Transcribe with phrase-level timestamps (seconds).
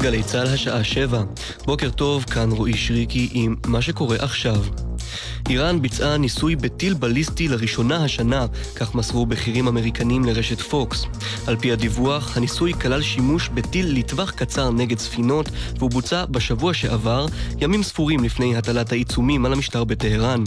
[0.00, 1.22] גלי צה"ל השעה שבע.
[1.66, 4.64] בוקר טוב, כאן רועי שריקי עם מה שקורה עכשיו.
[5.48, 8.46] איראן ביצעה ניסוי בטיל בליסטי לראשונה השנה,
[8.76, 11.06] כך מסרו בכירים אמריקנים לרשת פוקס.
[11.46, 17.26] על פי הדיווח, הניסוי כלל שימוש בטיל לטווח קצר נגד ספינות, והוא בוצע בשבוע שעבר,
[17.58, 20.44] ימים ספורים לפני הטלת העיצומים על המשטר בטהרן.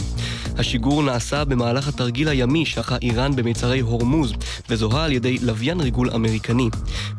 [0.58, 4.32] השיגור נעשה במהלך התרגיל הימי שערכה איראן במיצרי הורמוז,
[4.68, 6.68] וזוהה על ידי לוויין ריגול אמריקני.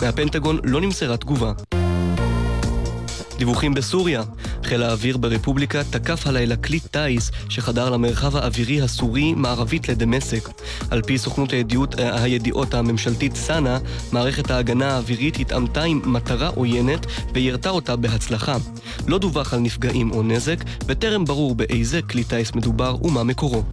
[0.02, 1.52] מהפנטגון לא נמסרה תגובה.
[3.38, 4.24] דיווחים בסוריה.
[4.64, 10.50] חיל האוויר ברפובליקה תקף הלילה כלי טיס שחדר למרחב האווירי הסורי מערבית לדמשק.
[10.92, 13.78] על פי סוכנות הידיעות, הידיעות הממשלתית סאנה,
[14.12, 18.58] מערכת ההגנה האווירית התעמתה עם מטרה עוינת וירתה אותה בהצלחה.
[19.08, 23.64] לא דווח על נפגעים או נזק, וטרם ברור באיזה כלי טיס מדובר ומה מקורו.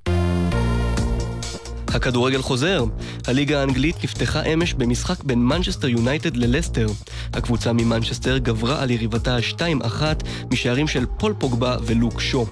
[1.94, 2.84] הכדורגל חוזר.
[3.26, 6.86] הליגה האנגלית נפתחה אמש במשחק בין מנצ'סטר יונייטד ללסטר.
[7.32, 10.02] הקבוצה ממנצ'סטר גברה על יריבתה 2-1
[10.50, 12.46] משערים של פול פוגבה ולוק שו.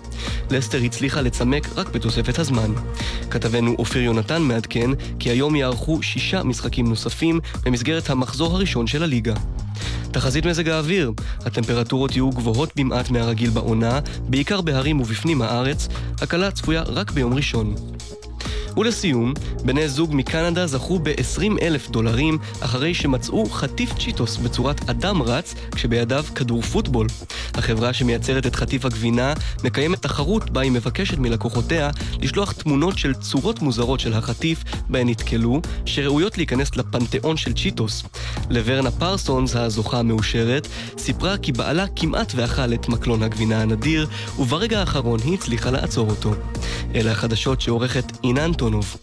[0.50, 2.72] לסטר הצליחה לצמק רק בתוספת הזמן.
[3.30, 9.34] כתבנו אופיר יונתן מעדכן כי היום יערכו שישה משחקים נוספים במסגרת המחזור הראשון של הליגה.
[10.12, 15.88] תחזית מזג האוויר, הטמפרטורות יהיו גבוהות במעט מהרגיל בעונה, בעיקר בהרים ובפנים הארץ,
[16.20, 17.74] הקלה צפויה רק ביום ראשון.
[18.76, 25.54] ולסיום, בני זוג מקנדה זכו ב-20 אלף דולרים אחרי שמצאו חטיף צ'יטוס בצורת אדם רץ
[25.74, 27.06] כשבידיו כדור פוטבול.
[27.54, 33.62] החברה שמייצרת את חטיף הגבינה מקיימת תחרות בה היא מבקשת מלקוחותיה לשלוח תמונות של צורות
[33.62, 38.02] מוזרות של החטיף בהן נתקלו, שראויות להיכנס לפנתיאון של צ'יטוס.
[38.50, 44.06] לוורנה פרסונס, הזוכה המאושרת, סיפרה כי בעלה כמעט ואכל את מקלון הגבינה הנדיר,
[44.38, 46.34] וברגע האחרון היא הצליחה לעצור אותו.
[46.94, 48.96] אלה החדשות שעורכת אינן אנטונוב.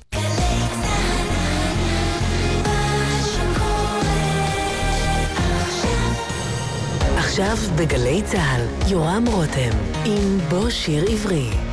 [7.17, 11.67] עכשיו בגלי צה"ל, יורם רותם, עם בוא שיר עברי.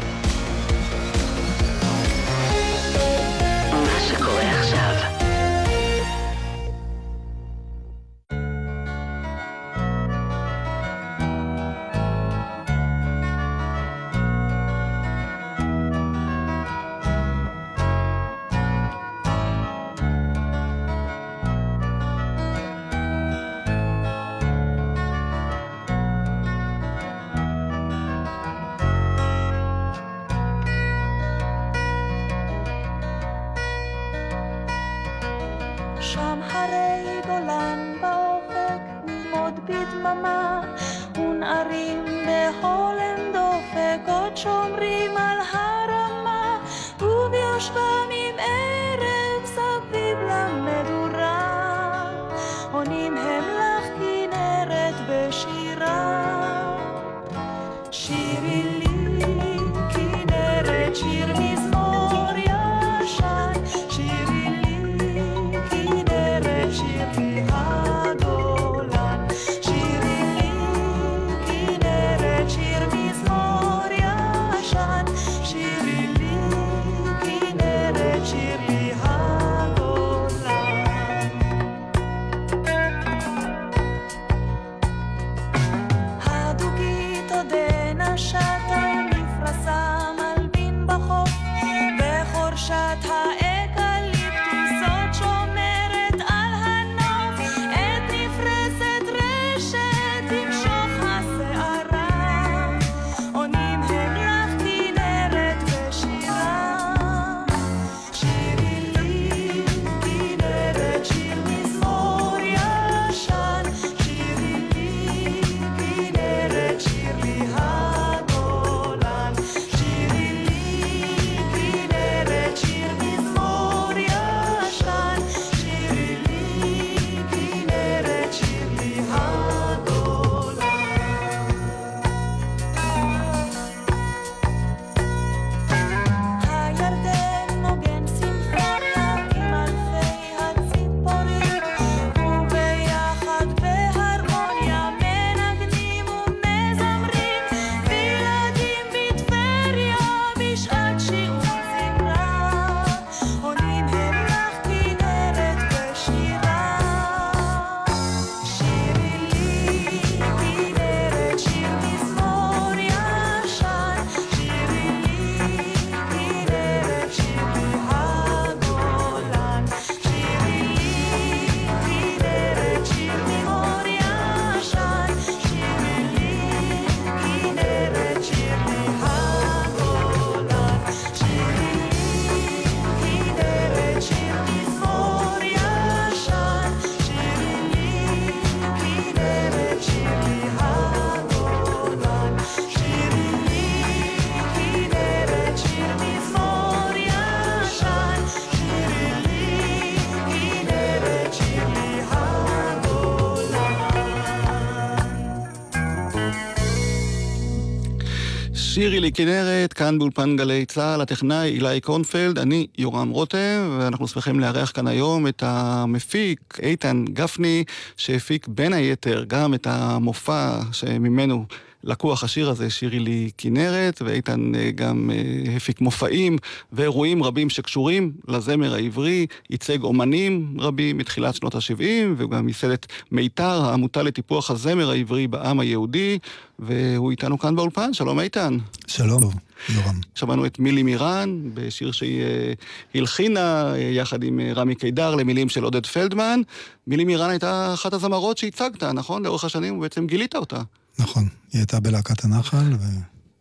[208.75, 214.41] שירי לי כנרת, כאן באולפן גלי צה"ל, הטכנאי אילי קורנפלד, אני יורם רותם, ואנחנו שמחים
[214.41, 217.65] לארח כאן היום את המפיק איתן גפני,
[217.97, 221.45] שהפיק בין היתר גם את המופע שממנו
[221.85, 226.39] לקוח השיר הזה, שירי לי כנרת, ואיתן אה, גם אה, הפיק מופעים
[226.73, 231.83] ואירועים רבים שקשורים לזמר העברי, ייצג אומנים רבים מתחילת שנות ה-70,
[232.17, 236.19] וגם ייסד את מיתר, העמותה לטיפוח הזמר העברי בעם היהודי,
[236.59, 237.93] והוא איתנו כאן באולפן.
[237.93, 238.57] שלום איתן.
[238.87, 239.33] שלום,
[239.75, 240.01] יורם.
[240.15, 242.53] שמענו את מילי מירן בשיר שהיא אה,
[242.95, 246.41] הלחינה יחד עם רמי קידר למילים של עודד פלדמן.
[246.87, 249.25] מילי מירן הייתה אחת הזמרות שהצגת, נכון?
[249.25, 250.61] לאורך השנים, ובעצם גילית אותה.
[250.99, 252.77] נכון, היא הייתה בלהקת הנחל,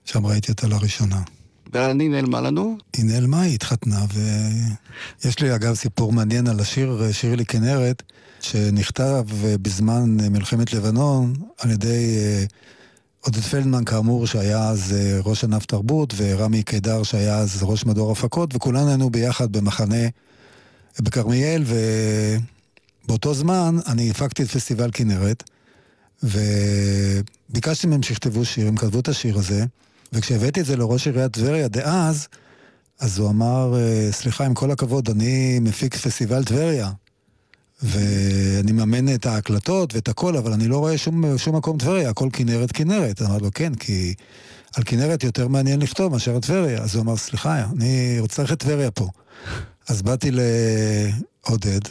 [0.05, 1.21] ושם ראיתי אותה לראשונה.
[1.73, 2.77] היא נעלמה לנו?
[2.93, 4.05] היא נעלמה, היא התחתנה,
[5.23, 8.03] ויש לי אגב סיפור מעניין על השיר, שיר לי כנרת,
[8.41, 9.25] שנכתב
[9.61, 12.45] בזמן מלחמת לבנון על ידי אה,
[13.21, 18.11] עודד פלדמן, כאמור, שהיה אז אה, ראש ענף תרבות, ורמי קידר, שהיה אז ראש מדור
[18.11, 20.07] הפקות, וכולנו היינו ביחד במחנה
[20.99, 21.63] בכרמיאל,
[23.05, 25.43] ובאותו זמן אני הפקתי את פסטיבל כנרת.
[26.23, 29.65] וביקשתי מהם שיכתבו שיר, הם כתבו את השיר הזה,
[30.13, 32.27] וכשהבאתי את זה לראש עיריית טבריה דאז,
[32.99, 36.91] אז הוא אמר, אה, סליחה, עם כל הכבוד, אני מפיק פסטיבל טבריה,
[37.83, 42.29] ואני מאמן את ההקלטות ואת הכל, אבל אני לא רואה שום, שום מקום טבריה, הכל
[42.33, 43.21] כנרת כנרת.
[43.21, 44.13] אמרתי לו, כן, כי
[44.75, 46.81] על כנרת יותר מעניין לכתוב מאשר טבריה.
[46.81, 49.09] אז הוא אמר, סליחה, אני רוצה ללכת טבריה פה.
[49.87, 51.81] אז באתי לעודד,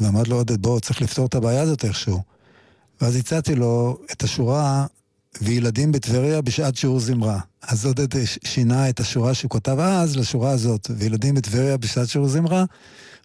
[0.00, 2.22] ואמרתי לו, עודד, בוא, צריך לפתור את הבעיה הזאת איכשהו.
[3.00, 4.86] ואז הצעתי לו את השורה
[5.42, 7.40] וילדים בטבריה בשעת שיעור זמרה.
[7.62, 12.64] אז עודד שינה את השורה שהוא כתב אז לשורה הזאת, וילדים בטבריה בשעת שיעור זמרה,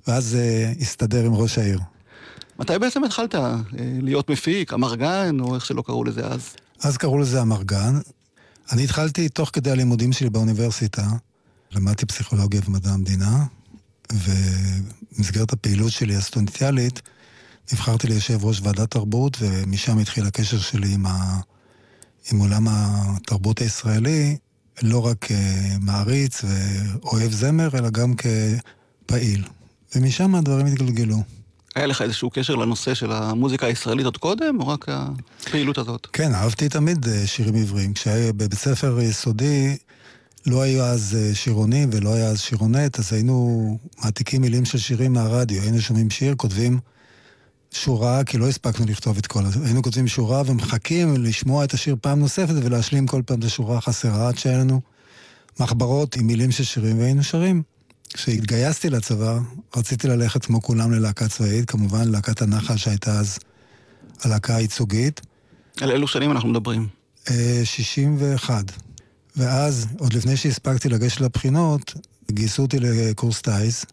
[0.08, 1.80] ואז uh, הסתדר עם ראש העיר.
[2.60, 3.38] מתי בעצם התחלת uh,
[3.78, 6.50] להיות מפיק, אמרגן, או איך שלא קראו לזה אז?
[6.84, 8.00] אז קראו לזה אמרגן.
[8.72, 11.08] אני התחלתי תוך כדי הלימודים שלי באוניברסיטה,
[11.72, 13.46] למדתי פסיכולוגיה ומדע המדינה,
[14.14, 17.02] ובמסגרת הפעילות שלי הסטודנטיאלית,
[17.74, 21.40] נבחרתי ליושב ראש ועדת תרבות, ומשם התחיל הקשר שלי עם, ה...
[22.32, 24.38] עם עולם התרבות הישראלי,
[24.84, 29.44] לא רק כמעריץ ואוהב זמר, אלא גם כפעיל.
[29.96, 31.18] ומשם הדברים התגלגלו.
[31.76, 36.08] היה לך איזשהו קשר לנושא של המוזיקה הישראלית עוד קודם, או רק הפעילות הזאת?
[36.14, 37.94] כן, אהבתי תמיד אה, שירים עבריים.
[37.94, 39.78] כשהיה בבית ספר יסודי,
[40.46, 45.14] לא היו אז אה, שירונים ולא היה אז שירונט, אז היינו מעתיקים מילים של שירים
[45.14, 45.62] מהרדיו.
[45.62, 46.80] היינו שומעים שיר, כותבים
[47.76, 49.44] שורה, כי לא הספקנו לכתוב את כל.
[49.66, 54.28] היינו כותבים שורה ומחכים לשמוע את השיר פעם נוספת ולהשלים כל פעם את השורה החסרה,
[54.28, 54.82] עד שהיה לנו
[55.60, 57.64] מחברות עם מילים של שירים והיינו שרים.
[58.14, 59.40] כשהתגייסתי לצבא,
[59.76, 63.40] רציתי ללכת כמו כולם ללהקה צבאית, כמובן להקת הנחל שהייתה אז
[64.22, 65.22] הלהקה הייצוגית.
[65.82, 66.88] על אילו שנים אנחנו מדברים?
[67.64, 68.52] 61.
[68.52, 68.76] אה,
[69.38, 71.94] ואז, עוד לפני שהספקתי לגשת לבחינות,
[72.32, 73.86] גייסו אותי לקורס טיס,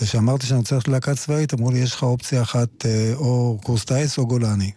[0.00, 3.84] וכשאמרתי שאני רוצה ללכת ללהקה צבאית, אמרו לי, יש לך אופציה אחת, אה, או קורס
[3.84, 4.70] טיס או גולני.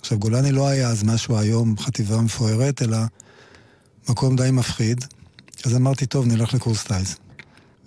[0.00, 2.98] עכשיו, גולני לא היה אז משהו היום, חטיבה מפוארת, אלא
[4.08, 5.04] מקום די מפחיד.
[5.64, 7.16] אז אמרתי, טוב, נלך לקורס טיס.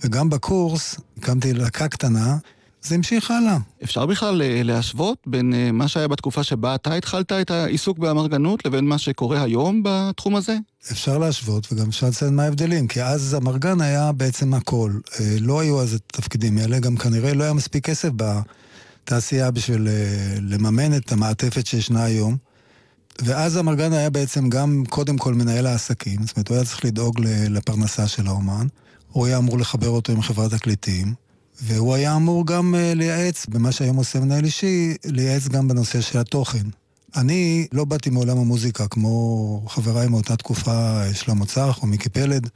[0.03, 2.38] וגם בקורס הקמתי להקה קטנה,
[2.81, 3.57] זה המשיך הלאה.
[3.83, 8.65] אפשר בכלל אה, להשוות בין אה, מה שהיה בתקופה שבה אתה התחלת את העיסוק באמרגנות
[8.65, 10.57] לבין מה שקורה היום בתחום הזה?
[10.91, 14.93] אפשר להשוות, וגם אפשר לציין מה ההבדלים, כי אז אמרגן היה בעצם הכל.
[15.19, 19.88] אה, לא היו אז התפקידים האלה, גם כנראה לא היה מספיק כסף בתעשייה בשביל
[20.41, 22.38] לממן את המעטפת שישנה היום.
[23.21, 27.19] ואז אמרגן היה בעצם גם קודם כל מנהל העסקים, זאת אומרת, הוא היה צריך לדאוג
[27.50, 28.67] לפרנסה של האומן,
[29.12, 31.13] הוא היה אמור לחבר אותו עם חברת תקליטים.
[31.61, 36.19] והוא היה אמור גם uh, לייעץ, במה שהיום עושה מנהל אישי, לייעץ גם בנושא של
[36.19, 36.63] התוכן.
[37.15, 42.49] אני לא באתי מעולם המוזיקה כמו חבריי מאותה תקופה, שלמה צח או מיקי פלד,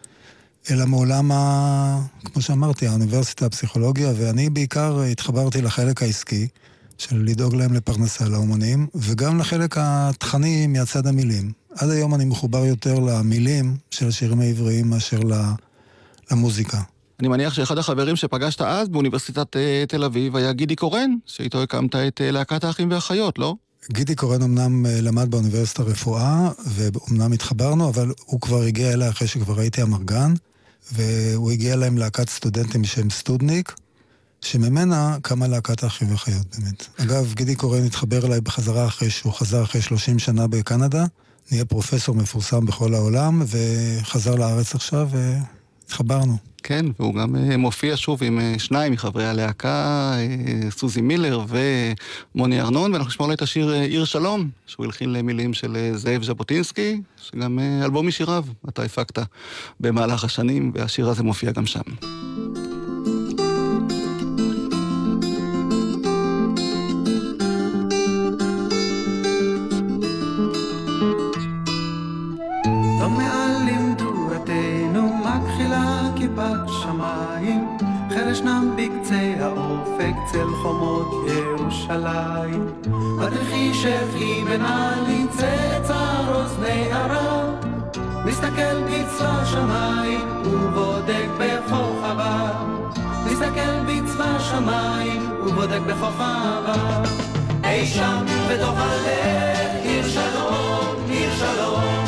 [0.72, 2.02] אלא מעולם, ה...
[2.26, 6.48] כמו שאמרתי, האוניברסיטה, הפסיכולוגיה, ואני בעיקר התחברתי לחלק העסקי,
[6.98, 11.52] של לדאוג להם לפרנסה לאומנים, וגם לחלק התכני מהצד המילים.
[11.78, 15.20] עד היום אני מחובר יותר למילים של השירים העבריים מאשר
[16.32, 16.82] למוזיקה.
[17.24, 21.96] אני מניח שאחד החברים שפגשת אז באוניברסיטת אה, תל אביב היה גידי קורן, שאיתו הקמת
[21.96, 23.56] את אה, להקת האחים והאחיות, לא?
[23.92, 29.28] גידי קורן אמנם אה, למד באוניברסיטה רפואה, ואומנם התחברנו, אבל הוא כבר הגיע אליי אחרי
[29.28, 30.34] שכבר הייתי אמרגן,
[30.92, 33.74] והוא הגיע אליי עם להקת סטודנטים בשם סטודניק,
[34.42, 36.88] שממנה קמה להקת האחים והאחיות באמת.
[36.98, 41.06] אגב, גידי קורן התחבר אליי בחזרה אחרי שהוא חזר אחרי 30 שנה בקנדה,
[41.52, 46.53] נהיה פרופסור מפורסם בכל העולם, וחזר לארץ עכשיו, והתחברנו.
[46.64, 50.14] כן, והוא גם מופיע שוב עם שניים מחברי הלהקה,
[50.70, 55.92] סוזי מילר ומוני ארנון, ואנחנו נשמע אולי את השיר עיר שלום, שהוא הלחין למילים של
[55.96, 59.20] זאב ז'בוטינסקי, שגם אלבום משיריו אתה הפקת
[59.80, 61.82] במהלך השנים, והשיר הזה מופיע גם שם.
[81.94, 82.74] ירושלים.
[83.20, 87.50] בדרכי שפי בן עלי צאצר אוזני הרב,
[88.26, 92.56] מסתכל בצבא שמיים ובודק בכוכביו.
[93.26, 97.04] מסתכל בצבא שמיים ובודק בכוכביו.
[97.64, 102.06] אי שם בתוך הלב עיר שלום, עיר שלום.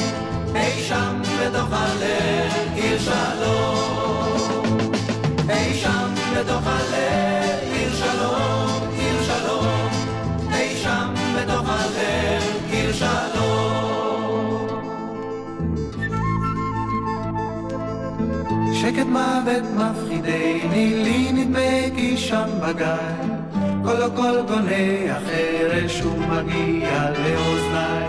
[0.56, 4.05] אי שם בתוך הלב עיר שלום.
[13.02, 14.68] הלב, עיר שלום.
[18.74, 22.86] שקט מוות מפחידני, לי נדמה כי שם בגיא,
[23.84, 28.06] כל הקול גונה החרש ומגיע לאוזניי.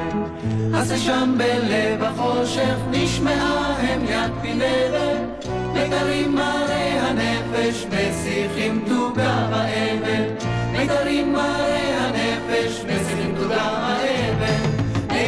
[0.75, 10.47] אז שם בלב החושך נשמעה הם יד פינרת מיתרים מראה הנפש, מסיחים תוגה באבן.
[10.73, 14.66] מיתרים מראה הנפש, מסיחים תוגה באבן.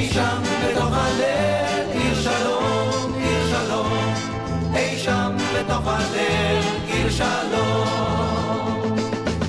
[0.09, 4.15] אי שם בתוך הלב, עיר שלום, עיר שלום.
[4.75, 8.97] אי שם בתוך הלב, עיר שלום.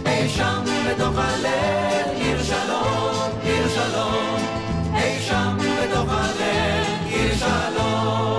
[0.05, 4.37] אי שם בתוך הלב, עיר שלום, עיר שלום.
[4.95, 8.29] אי שם בתוך הלב, עיר שלום.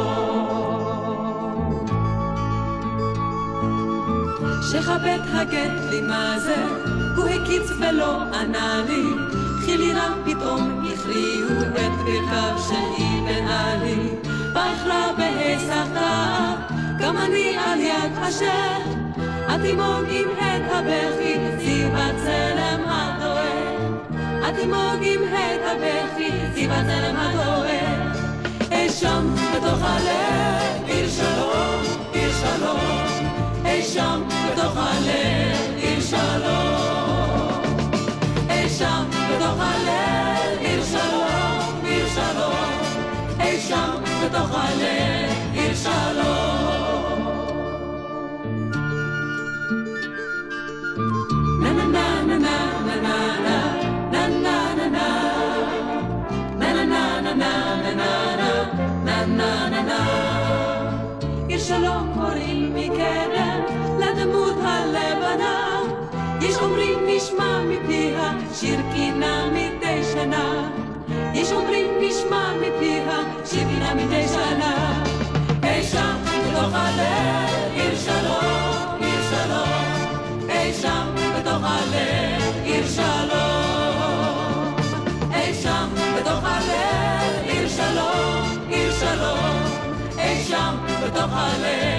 [4.72, 6.56] שכבד הגט לי מה זה,
[7.16, 9.04] הוא הקיץ ולא ענה לי,
[9.64, 10.79] חילירם פתאום
[11.10, 14.08] הכריעו את ברכיו של אבן עלי,
[14.52, 16.54] בחרה בהיסחתה,
[16.98, 18.78] גם אני על יד אשר,
[19.48, 23.98] התימוג עם את הבכי, זיו הצלם הדואר,
[24.42, 28.12] התימוג עם את הבכי, זיו הצלם הדואר,
[28.72, 33.00] אי שם בתוך הלב, עיר שלום, עיר שלום.
[33.64, 36.80] אי שם בתוך הלב עיר שלום.
[38.80, 40.29] שם בתוך הלב
[44.29, 46.55] שם בתוך הלב עיר שלום.
[51.61, 52.57] na na na na
[52.87, 53.57] na na na
[54.13, 55.07] na na na
[56.61, 57.51] na na na na
[57.99, 58.11] na
[59.05, 59.99] na na na na
[61.47, 63.59] עיר שלום קוראים מקרב
[63.99, 65.81] לדמות הלבנה.
[66.41, 70.58] יש אומרים נשמע מפיה שיר קינה מדי שנה.
[71.50, 75.02] יש אומרים נשמע מפיה שיר קינה מדי שנה.
[75.62, 80.48] אי שם בתוך הלב עיר שלום, עיר שלום.
[80.48, 84.74] אי שם בתוך הלב עיר שלום.
[85.34, 89.62] אי שם בתוך הלב עיר שלום, עיר שלום.
[90.18, 91.89] אי שם בתוך הלב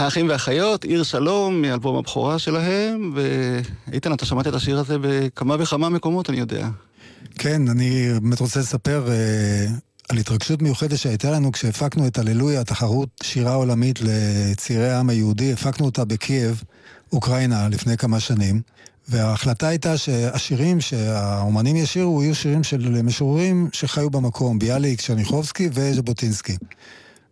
[0.00, 5.88] האחים והאחיות, עיר שלום, מאלבום הבכורה שלהם, ואיתן, אתה שמעת את השיר הזה בכמה וכמה
[5.88, 6.68] מקומות, אני יודע.
[7.38, 9.66] כן, אני באמת רוצה לספר אה,
[10.08, 15.86] על התרגשות מיוחדת שהייתה לנו כשהפקנו את הללויה, תחרות שירה עולמית לצעירי העם היהודי, הפקנו
[15.86, 16.62] אותה בקייב,
[17.12, 18.60] אוקראינה, לפני כמה שנים.
[19.08, 26.56] וההחלטה הייתה שהשירים שהאומנים ישירו יהיו שירים של משוררים שחיו במקום, ביאליק, שרניחובסקי וז'בוטינסקי.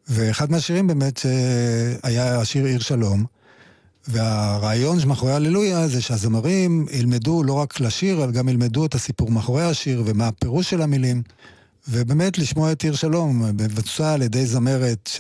[0.09, 1.21] ואחד מהשירים באמת
[2.03, 3.25] היה השיר עיר שלום,
[4.09, 9.65] והרעיון שמאחורי הללויה זה שהזמרים ילמדו לא רק לשיר, אלא גם ילמדו את הסיפור מאחורי
[9.65, 11.23] השיר ומה הפירוש של המילים,
[11.89, 15.11] ובאמת לשמוע את עיר שלום, מבצע על ידי זמרת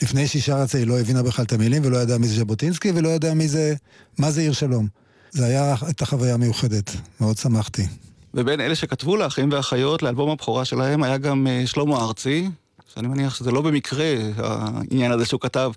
[0.00, 2.34] שלפני שהיא שרה את זה היא לא הבינה בכלל את המילים ולא ידעה מי זה
[2.34, 3.74] ז'בוטינסקי ולא ידעה מי זה,
[4.18, 4.88] מה זה עיר שלום.
[5.30, 7.86] זה היה את החוויה המיוחדת, מאוד שמחתי.
[8.34, 12.48] ובין אלה שכתבו לאחים ואחיות לאלבום הבכורה שלהם היה גם שלמה ארצי,
[12.94, 15.72] שאני מניח שזה לא במקרה העניין הזה שהוא כתב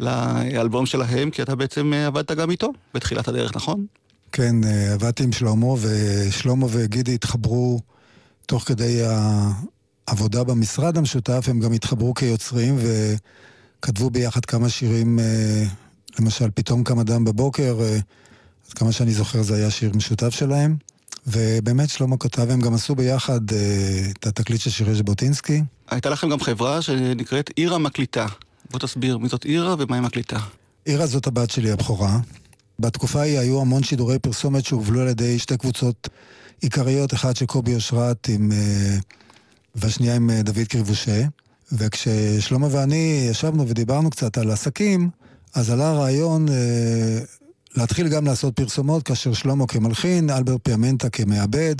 [0.00, 3.86] לאלבום שלהם, כי אתה בעצם אה, עבדת גם איתו בתחילת הדרך, נכון?
[4.32, 7.80] כן, אה, עבדתי עם שלמה, ושלמה וגידי התחברו
[8.46, 9.00] תוך כדי
[10.06, 12.76] העבודה במשרד המשותף, הם גם התחברו כיוצרים
[13.78, 15.64] וכתבו ביחד כמה שירים, אה,
[16.18, 17.78] למשל, פתאום קם אדם בבוקר,
[18.68, 20.76] עד כמה שאני זוכר זה היה שיר משותף שלהם.
[21.26, 25.62] ובאמת שלמה כתב, הם גם עשו ביחד אה, את התקליט של שירי ז'בוטינסקי.
[25.92, 28.26] הייתה לכם גם חברה שנקראת עירה מקליטה.
[28.70, 30.38] בוא תסביר מי זאת עירה ומה היא מקליטה.
[30.84, 32.18] עירה זאת הבת שלי הבכורה.
[32.78, 36.08] בתקופה ההיא היו המון שידורי פרסומת שהובלו על ידי שתי קבוצות
[36.60, 38.52] עיקריות, אחת של קובי אושרת עם...
[38.52, 38.96] אה,
[39.74, 41.22] והשנייה עם אה, דוד קריבושה.
[41.72, 45.10] וכששלמה ואני ישבנו ודיברנו קצת על עסקים,
[45.54, 47.18] אז עלה הרעיון אה,
[47.76, 51.74] להתחיל גם לעשות פרסומות, כאשר שלמה כמלחין, אלבר פיאמנטה כמעבד,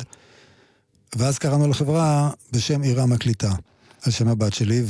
[1.17, 3.53] ואז קראנו לחברה בשם עירה מקליטה,
[4.07, 4.83] על שם הבת שלי,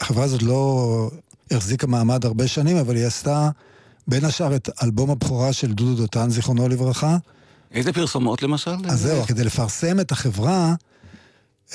[0.00, 1.10] והחברה הזאת לא
[1.50, 3.50] החזיקה מעמד הרבה שנים, אבל היא עשתה
[4.06, 7.16] בין השאר את אלבום הבכורה של דודו דותן, זיכרונו לברכה.
[7.72, 8.76] איזה פרסומות למשל?
[8.88, 10.74] אז זהו, כדי לפרסם את החברה,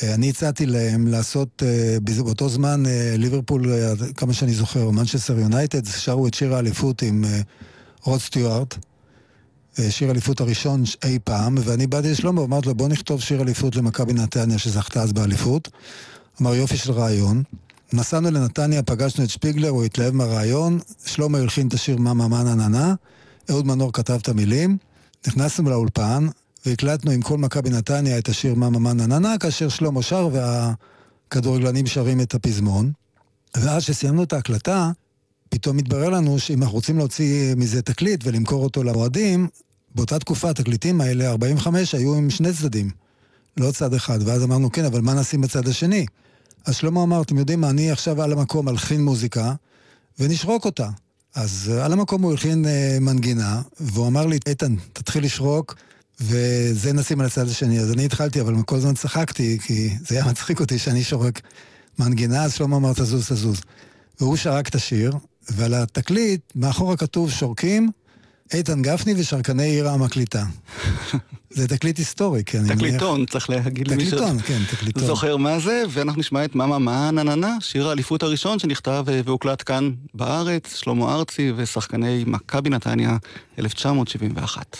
[0.03, 3.73] אה, אני הצעתי להם לעשות, אה, באותו זמן אה, ליברפול,
[4.17, 7.23] כמה שאני זוכר, מנצ'סטר יונייטד, שרו את שיר האליפות עם
[8.03, 8.79] רוד סטיוארט, אה,
[9.89, 14.13] שיר אליפות הראשון אי פעם, ואני באתי לשלמה ואמרתי לו, בוא נכתוב שיר אליפות למכבי
[14.13, 15.69] נתניה שזכתה אז באליפות.
[16.41, 17.43] אמר, יופי של רעיון.
[17.93, 22.43] נסענו לנתניה, פגשנו את שפיגלר, הוא התלהב מהרעיון, שלמה הלחין את השיר מה מה מה
[22.43, 22.93] נה נה נה,
[23.49, 24.77] אהוד מנור כתב את המילים,
[25.27, 26.27] נכנסנו לאולפן,
[26.65, 30.01] והקלטנו עם כל מכבי נתניה את השיר מה מה מה נה נה נה, כאשר שלמה
[30.01, 32.91] שר והכדורגלנים שרים את הפזמון.
[33.57, 34.91] ואז כשסיימנו את ההקלטה,
[35.51, 39.47] פתאום התברר לנו שאם אנחנו רוצים להוציא מזה תקליט ולמכור אותו לאוהדים,
[39.95, 42.89] באותה תקופה התקליטים האלה, 45, היו עם שני צדדים,
[43.57, 44.19] לא צד אחד.
[44.25, 46.05] ואז אמרנו, כן, אבל מה נשים בצד השני?
[46.65, 49.53] אז שלמה אמר, אתם יודעים מה, אני עכשיו על המקום אלחין מוזיקה,
[50.19, 50.89] ונשרוק אותה.
[51.35, 55.75] אז על המקום הוא הלחין אה, מנגינה, והוא אמר לי, איתן, תתחיל לשרוק,
[56.21, 57.79] וזה נשים על הצד השני.
[57.79, 61.41] אז אני התחלתי, אבל כל הזמן צחקתי, כי זה היה מצחיק אותי שאני שורק
[61.99, 63.61] מנגינה, אז שלמה אמר, תזוז, תזוז.
[64.19, 65.11] והוא שרק את השיר,
[65.49, 67.89] ועל התקליט, מאחורה כתוב שורקים,
[68.53, 70.43] איתן גפני ושרקני עירה המקליטה.
[71.49, 72.75] זה תקליט היסטורי, כן.
[72.75, 74.07] תקליטון, צריך להגיד למי ש...
[74.07, 75.05] תקליטון, כן, תקליטון.
[75.05, 79.05] זוכר מה זה, ואנחנו נשמע את מאמה מה נה נה נה, שיר האליפות הראשון שנכתב
[79.09, 83.17] אה, והוקלט כאן בארץ, שלמה ארצי ושחקני מכבי נתניה,
[83.59, 84.77] 1971.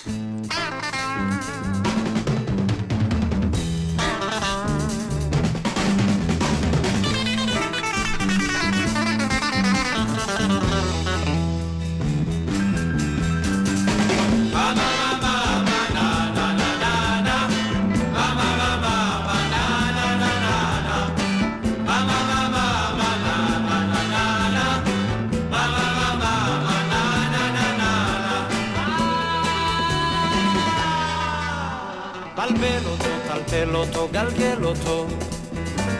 [33.81, 35.07] אותו, גלגל אותו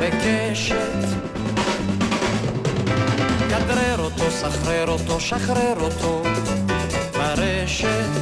[0.02, 1.06] בקשת.
[3.50, 6.24] כדרר אותו, סחרר אותו, שחרר אותו
[7.14, 8.21] ברשת.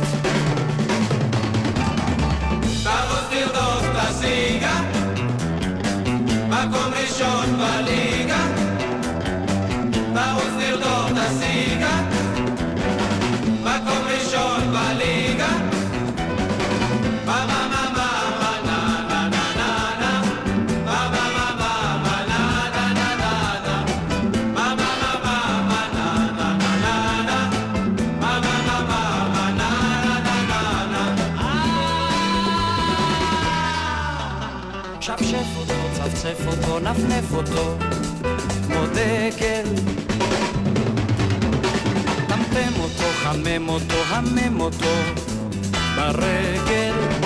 [36.84, 37.78] נפנף אותו,
[38.68, 39.65] כמו דגל.
[42.28, 44.96] טמטם אותו, חמם אותו, המם אותו,
[45.96, 47.19] ברגל.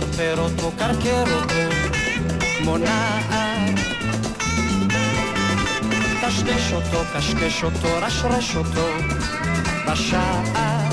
[0.00, 1.74] פרפר אותו, קרקר אותו,
[2.58, 3.74] כמו נער.
[6.20, 8.88] טשטש אותו, קשקש אותו, רשרש אותו,
[9.86, 10.87] בשער.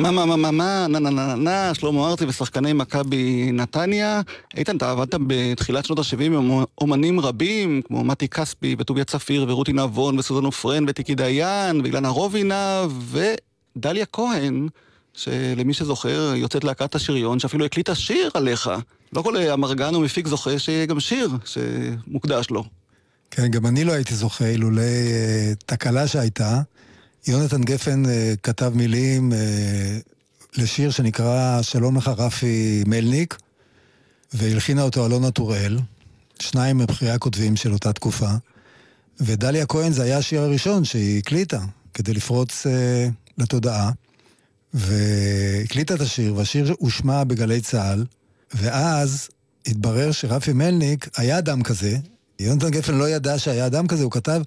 [0.00, 4.20] מה מה מה מה מה נה נה נה נה שלמה ארצי ושחקני מכבי נתניה.
[4.56, 9.72] איתן, אתה עבדת בתחילת שנות ה-70 עם אומנים רבים, כמו מתי כספי וטוביה צפיר ורותי
[9.72, 14.68] נבון וסוזן עופרן וטיקי דיין ואילנה רובינה ודליה כהן,
[15.14, 18.70] שלמי שזוכר, יוצאת להקת השריון, שאפילו הקליטה שיר עליך.
[19.12, 22.64] לא כל אמרגן או מפיק זוכה שיהיה גם שיר שמוקדש לו.
[23.30, 26.60] כן, גם אני לא הייתי זוכה אילולא אה, תקלה שהייתה.
[27.26, 29.98] יונתן גפן אה, כתב מילים אה,
[30.56, 33.36] לשיר שנקרא "שלום לך רפי מלניק",
[34.32, 35.78] והלחינה אותו אלונה טוראל,
[36.38, 38.30] שניים מבכירי הכותבים של אותה תקופה.
[39.20, 41.60] ודליה כהן זה היה השיר הראשון שהיא הקליטה,
[41.94, 43.90] כדי לפרוץ אה, לתודעה.
[44.74, 48.04] והקליטה את השיר, והשיר הושמע בגלי צה"ל,
[48.54, 49.28] ואז
[49.66, 51.96] התברר שרפי מלניק היה אדם כזה,
[52.40, 54.42] יונתן גפן לא ידע שהיה אדם כזה, הוא כתב,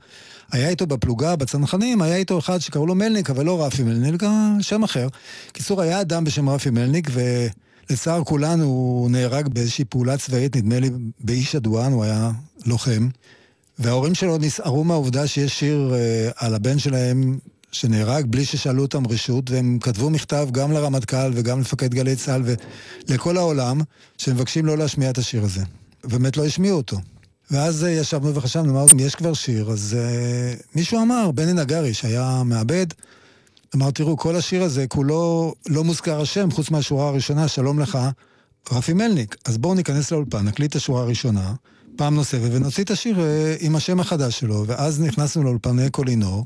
[0.54, 4.24] היה איתו בפלוגה, בצנחנים, היה איתו אחד שקראו לו מלניק, אבל לא רפי מלניק,
[4.62, 5.08] שם אחר.
[5.52, 10.90] קיצור, היה אדם בשם רפי מלניק, ולצער כולנו הוא נהרג באיזושהי פעולה צבאית, נדמה לי
[11.20, 12.32] באיש אדואן, הוא היה
[12.66, 13.08] לוחם.
[13.80, 17.38] וההורים שלו נסערו מהעובדה שיש שיר אה, על הבן שלהם
[17.72, 22.44] שנהרג בלי ששאלו אותם רשות, והם כתבו מכתב גם לרמטכ"ל וגם למפקד גלי צה"ל
[23.08, 23.82] ולכל העולם,
[24.18, 25.62] שמבקשים לא להשמיע את השיר הזה.
[26.04, 26.98] באמת לא השמיעו אותו.
[27.54, 31.94] ואז אה, ישבנו וחשבנו, אמרנו, אם יש כבר שיר, אז uh, מישהו אמר, בני נגרי,
[31.94, 32.86] שהיה מעבד,
[33.76, 37.98] אמר, תראו, כל השיר הזה כולו לא מוזכר השם, חוץ מהשורה הראשונה, שלום לך,
[38.72, 39.36] רפי מלניק.
[39.46, 41.54] אז בואו ניכנס לאולפן, נקליט את השורה הראשונה,
[41.96, 43.20] פעם נוספת, ונוציא את השיר uh,
[43.60, 46.46] עם השם החדש שלו, ואז נכנסנו לאולפני קולינור,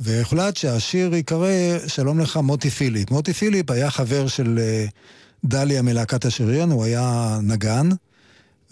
[0.00, 1.48] והוחלט שהשיר ייקרא
[1.86, 3.10] שלום לך מוטי פיליפ.
[3.10, 4.90] מוטי פיליפ היה חבר של uh,
[5.44, 7.88] דליה מלהקת השריון, הוא היה נגן.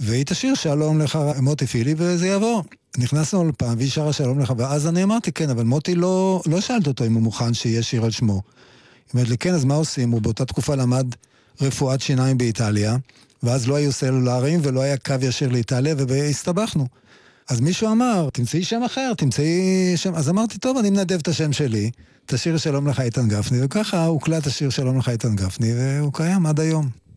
[0.00, 2.62] והיא תשאיר שלום לך מוטי פילי וזה יעבור.
[2.98, 6.86] נכנסנו פעם והיא שרה שלום לך, ואז אני אמרתי, כן, אבל מוטי לא, לא שאלת
[6.86, 8.32] אותו אם הוא מוכן שיהיה שיר על שמו.
[8.32, 8.40] היא
[9.14, 10.10] אומרת לי, כן, אז מה עושים?
[10.10, 11.06] הוא באותה תקופה למד
[11.60, 12.96] רפואת שיניים באיטליה,
[13.42, 16.86] ואז לא היו סלולריים ולא היה קו ישיר לאיטליה, והסתבכנו.
[17.48, 20.14] אז מישהו אמר, תמצאי שם אחר, תמצאי שם...
[20.14, 21.90] אז אמרתי, טוב, אני מנדב את השם שלי,
[22.26, 26.46] את השיר שלום לך איתן גפני, וככה הוקלט השיר שלום לך איתן גפני, והוא קיים
[26.46, 27.07] עד היום.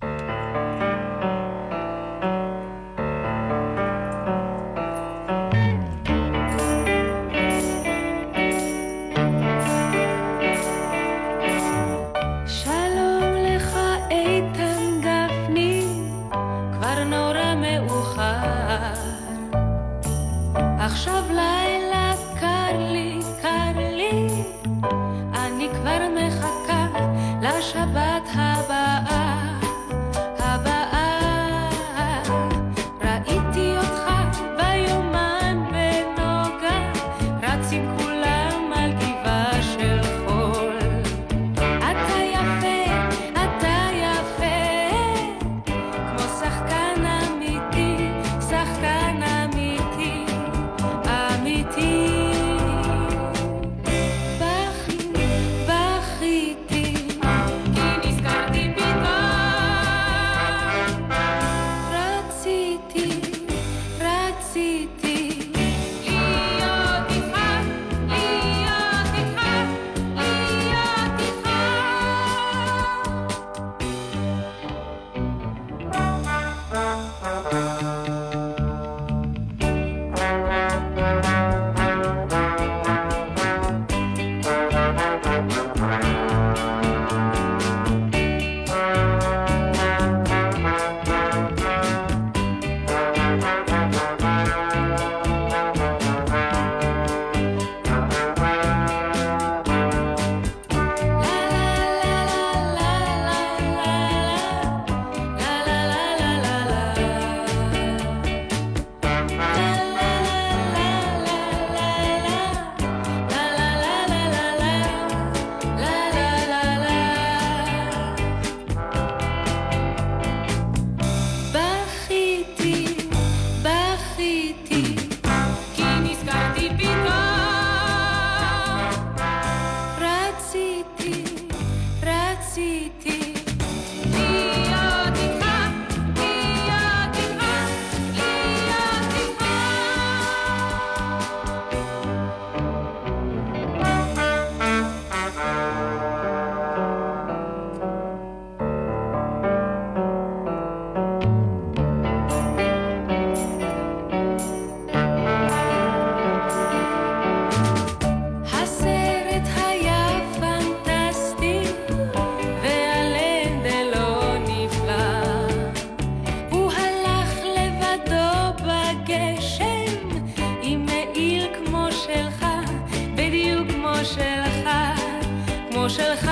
[175.92, 176.32] שלך,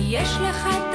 [0.00, 0.93] יש לך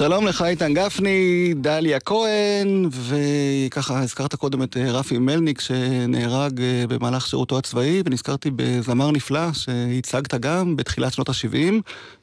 [0.00, 6.84] שלום לך איתן גפני, דליה כהן, וככה הזכרת קודם את אה, רפי מלניק שנהרג אה,
[6.88, 11.72] במהלך שירותו הצבאי, ונזכרתי בזמר נפלא שהצגת גם בתחילת שנות ה-70,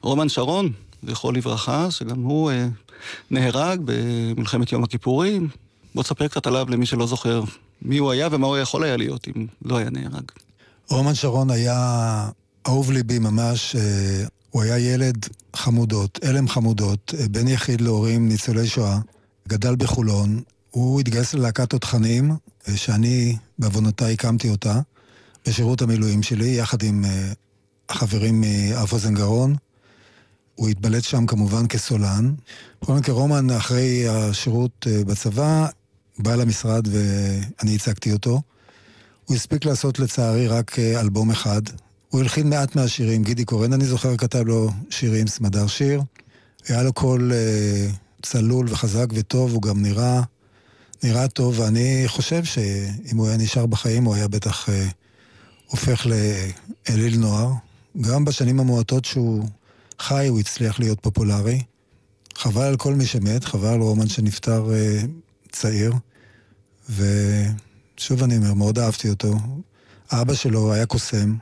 [0.00, 2.68] רומן שרון, זכרו לברכה, שגם הוא אה,
[3.30, 5.48] נהרג במלחמת יום הכיפורים.
[5.94, 7.42] בוא תספר קצת עליו למי שלא זוכר
[7.82, 10.24] מי הוא היה ומה הוא יכול היה להיות אם לא היה נהרג.
[10.90, 12.28] רומן שרון היה
[12.66, 18.66] אהוב ליבי ממש, אה, הוא היה ילד חמודות, הלם חמודות, אה, בן יחיד להורים ניצולי
[18.66, 18.98] שואה,
[19.48, 22.36] גדל בחולון, הוא התגייס ללהקת תותחנים,
[22.68, 24.80] אה, שאני בעוונותיי הקמתי אותה,
[25.46, 27.32] בשירות המילואים שלי, יחד עם אה,
[27.88, 29.56] החברים מאף אוזן גרון.
[30.54, 32.34] הוא התבלט שם כמובן כסולן.
[32.82, 35.66] בכל מקרה, רומן, אחרי השירות אה, בצבא,
[36.18, 38.42] בא למשרד ואני הצגתי אותו.
[39.24, 41.62] הוא הספיק לעשות לצערי רק אה, אלבום אחד.
[42.08, 46.02] הוא הלחין מעט מהשירים, גידי קורן, אני זוכר, כתב לו שירים, סמדר שיר.
[46.68, 47.88] היה לו קול אה,
[48.22, 50.22] צלול וחזק וטוב, הוא גם נראה,
[51.02, 54.88] נראה טוב, ואני חושב שאם הוא היה נשאר בחיים, הוא היה בטח אה,
[55.66, 57.52] הופך לאליל נוער.
[58.00, 59.44] גם בשנים המועטות שהוא
[59.98, 61.62] חי, הוא הצליח להיות פופולרי.
[62.34, 65.00] חבל על כל מי שמת, חבל על רומן שנפטר אה,
[65.52, 65.92] צעיר.
[66.90, 69.34] ושוב אני אומר, מאוד אהבתי אותו.
[70.12, 71.36] אבא שלו היה קוסם,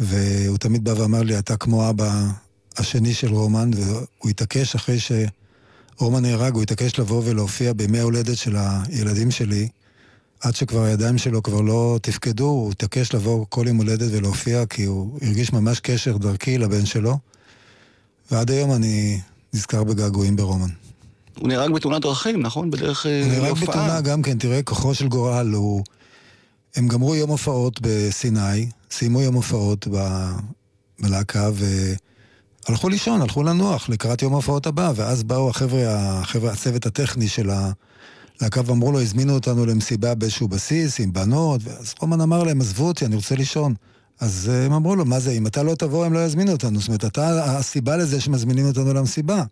[0.00, 2.26] והוא תמיד בא ואמר לי, אתה כמו אבא
[2.76, 8.56] השני של רומן, והוא התעקש אחרי שרומן נהרג, הוא התעקש לבוא ולהופיע בימי ההולדת של
[8.56, 9.68] הילדים שלי,
[10.40, 14.84] עד שכבר הידיים שלו כבר לא תפקדו, הוא התעקש לבוא כל יום הולדת ולהופיע, כי
[14.84, 17.18] הוא הרגיש ממש קשר דרכי לבן שלו,
[18.30, 19.20] ועד היום אני
[19.54, 20.70] נזכר בגעגועים ברומן.
[21.38, 22.70] הוא נהרג בתאונת דרכים, נכון?
[22.70, 23.68] בדרך אה, הוא נהרג להופעה.
[23.68, 25.84] בתאונה גם כן, תראה, כוחו של גורל, הוא...
[26.76, 30.26] הם גמרו יום הופעות בסיני, סיימו יום הופעות ב...
[31.00, 31.50] בלהקה
[32.68, 35.80] והלכו לישון, הלכו לנוח לקראת יום ההופעות הבא, ואז באו החבר'ה,
[36.20, 41.94] החבר'ה, הצוות הטכני של הלהקה ואמרו לו, הזמינו אותנו למסיבה באיזשהו בסיס עם בנות, ואז
[42.00, 43.74] רומן אמר להם, עזבו אותי, אני רוצה לישון.
[44.20, 46.80] אז הם אמרו לו, מה זה, אם אתה לא תבוא, הם לא יזמינו אותנו.
[46.80, 49.44] זאת אומרת, אתה הסיבה לזה שמזמינים אותנו למסיבה.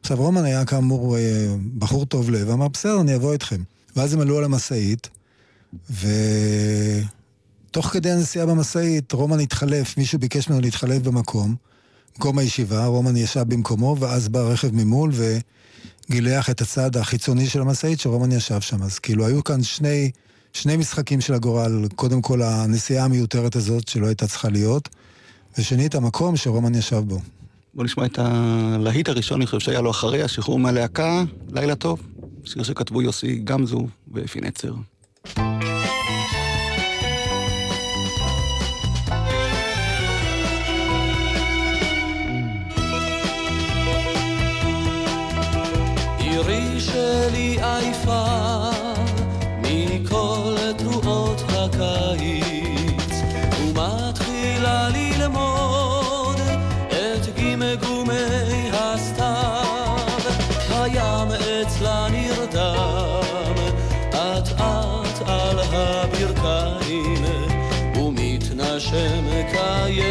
[0.00, 3.62] עכשיו, רומן היה כאמור אה, בחור טוב לב, אמר, בסדר, אני אבוא איתכם.
[3.96, 5.08] ואז הם עלו על המשאית,
[7.70, 11.54] ותוך כדי הנסיעה במשאית, רומן התחלף, מישהו ביקש ממנו להתחלף במקום,
[12.18, 15.12] מקום הישיבה, רומן ישב במקומו, ואז בא רכב ממול
[16.10, 18.82] וגילח את הצד החיצוני של המשאית, שרומן ישב שם.
[18.82, 20.10] אז כאילו, היו כאן שני,
[20.52, 24.88] שני משחקים של הגורל, קודם כל הנסיעה המיותרת הזאת, שלא הייתה צריכה להיות,
[25.58, 27.20] ושנית, המקום שרומן ישב בו.
[27.74, 32.02] בוא נשמע את הלהיט הראשון, אני חושב שהיה לו אחרי השחרור מהלהקה, לילה טוב.
[32.44, 34.74] שיר שכתבו יוסי גמזו ואפי נצר.
[46.36, 48.24] עירי שלי עייפה
[49.58, 53.22] מכל תנועות הקיץ.
[53.60, 56.40] ומתחילה ללמוד
[56.88, 59.96] את גמגומי הסתיו.
[60.70, 63.54] הים אצלה נרדם
[64.10, 67.24] אט אט על הברכיים
[67.96, 70.05] ומתנשם כילד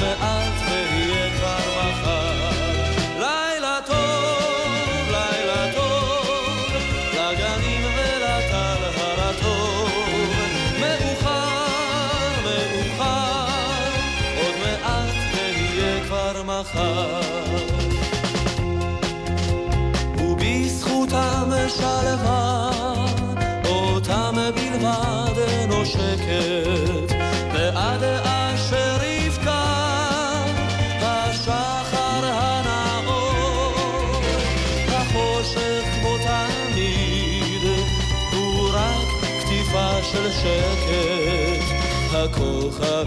[0.00, 0.37] עוד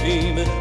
[0.04, 0.61] הכוכבים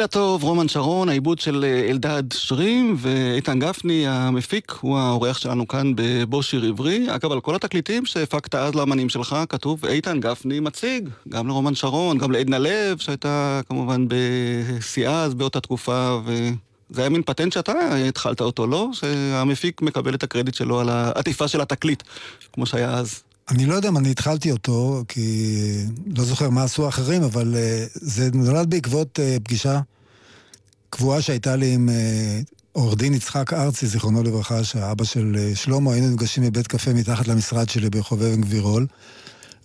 [0.00, 5.68] לילה טוב, רומן שרון, העיבוד של אה, אלדד שרים ואיתן גפני המפיק, הוא האורח שלנו
[5.68, 7.06] כאן בבו שיר עברי.
[7.14, 12.18] אגב, על כל התקליטים שהפקת אז לאמנים שלך, כתוב איתן גפני מציג, גם לרומן שרון,
[12.18, 17.72] גם לעדנה לב, שהייתה כמובן בשיאה אז באותה תקופה, וזה היה מין פטנט שאתה
[18.08, 18.88] התחלת אותו, לא?
[18.92, 22.02] שהמפיק מקבל את הקרדיט שלו על העטיפה של התקליט,
[22.52, 23.22] כמו שהיה אז.
[23.50, 25.46] אני לא יודע אם אני התחלתי אותו, כי
[26.06, 29.80] לא זוכר מה עשו האחרים, אבל אה, זה נולד בעקבות אה, פגישה
[30.90, 32.40] קבועה שהייתה לי עם אה,
[32.72, 37.28] עורך דין יצחק ארצי, זיכרונו לברכה, שהאבא של אה, שלמה, היינו נפגשים בבית קפה מתחת
[37.28, 38.86] למשרד שלי ברחוב אבן גבירול.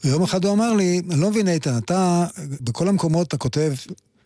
[0.04, 2.26] ויום אחד הוא אמר לי, אני לא מבין איתן, אתה,
[2.62, 3.74] בכל המקומות אתה כותב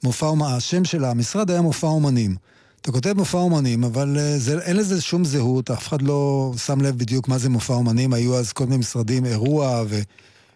[0.03, 2.35] מופע השם של המשרד היה מופע אומנים.
[2.81, 6.81] אתה כותב מופע אומנים, אבל אה, זה, אין לזה שום זהות, אף אחד לא שם
[6.81, 9.99] לב בדיוק מה זה מופע אומנים, היו אז כל מיני משרדים, אירוע ו...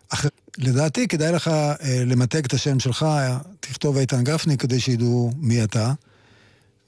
[0.09, 0.30] אחר...
[0.57, 3.05] לדעתי כדאי לך אה, למתג את השם שלך,
[3.59, 5.93] תכתוב איתן גפני כדי שידעו מי אתה.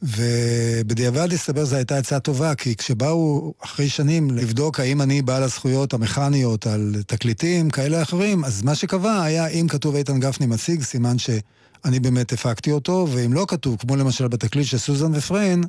[0.01, 5.93] ובדיעבד הסתבר זו הייתה עצה טובה, כי כשבאו אחרי שנים לבדוק האם אני בעל הזכויות
[5.93, 11.17] המכניות על תקליטים כאלה אחרים, אז מה שקבע היה אם כתוב איתן גפני מציג, סימן
[11.85, 15.63] שאני באמת הפקתי אותו, ואם לא כתוב, כמו למשל בתקליט של סוזן ופריין,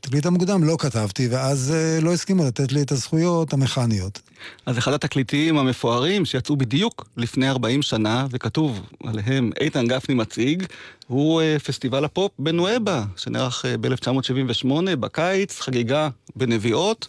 [0.00, 4.20] תקליט המוקדם לא כתבתי, ואז אה, לא הסכימו לתת לי את הזכויות המכניות.
[4.66, 10.64] אז אחד התקליטים המפוארים שיצאו בדיוק לפני 40 שנה, וכתוב עליהם איתן גפני מציג,
[11.06, 17.08] הוא אה, פסטיבל הפופ בנואבה, שנערך אה, ב-1978, בקיץ, חגיגה בנביעות.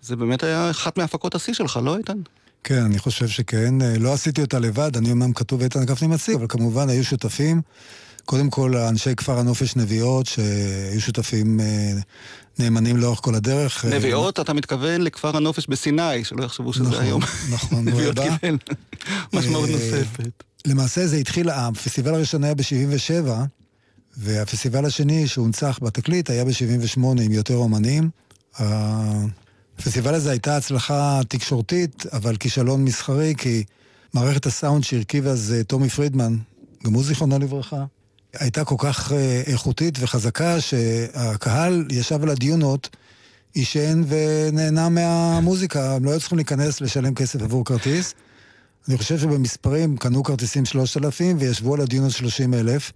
[0.00, 2.18] זה באמת היה אחת מהפקות השיא שלך, לא איתן?
[2.64, 3.82] כן, אני חושב שכן.
[3.82, 7.62] אה, לא עשיתי אותה לבד, אני אמנם כתוב איתן גפני מציג, אבל כמובן היו שותפים.
[8.24, 11.92] קודם כל, אנשי כפר הנופש נביעות, שהיו שותפים אה,
[12.58, 13.84] נאמנים לאורך כל הדרך.
[13.84, 17.22] אה, נביעות, אתה מתכוון לכפר הנופש בסיני, שלא יחשבו שזה נכון, היום.
[17.50, 18.38] נכון, נביעות נואבה.
[18.38, 18.56] קיבל
[19.32, 20.44] משמעות נוספת.
[20.66, 23.30] למעשה זה התחיל, הפסטיבל הראשון היה ב-77,
[24.16, 28.10] והפסטיבל השני שהונצח בתקליט היה ב-78 עם יותר אומנים.
[29.80, 33.64] הפסטיבל הזה הייתה הצלחה תקשורתית, אבל כישלון מסחרי, כי
[34.14, 36.36] מערכת הסאונד שהרכיב אז אה, טומי פרידמן,
[36.84, 37.84] גם הוא זיכרונו לברכה,
[38.32, 42.96] הייתה כל כך אה, איכותית וחזקה, שהקהל ישב על הדיונות,
[43.54, 48.14] עישן ונהנה מהמוזיקה, הם לא היו צריכים להיכנס לשלם כסף עבור כרטיס.
[48.88, 52.92] אני חושב שבמספרים קנו כרטיסים 3,000 וישבו על הדיונה 30 אלף.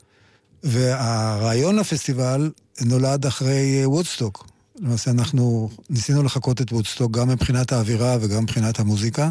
[0.62, 4.53] והרעיון לפסטיבל נולד אחרי אה, וודסטוק.
[4.80, 9.30] למעשה אנחנו ניסינו לחקות את וודסטוק גם מבחינת האווירה וגם מבחינת המוזיקה.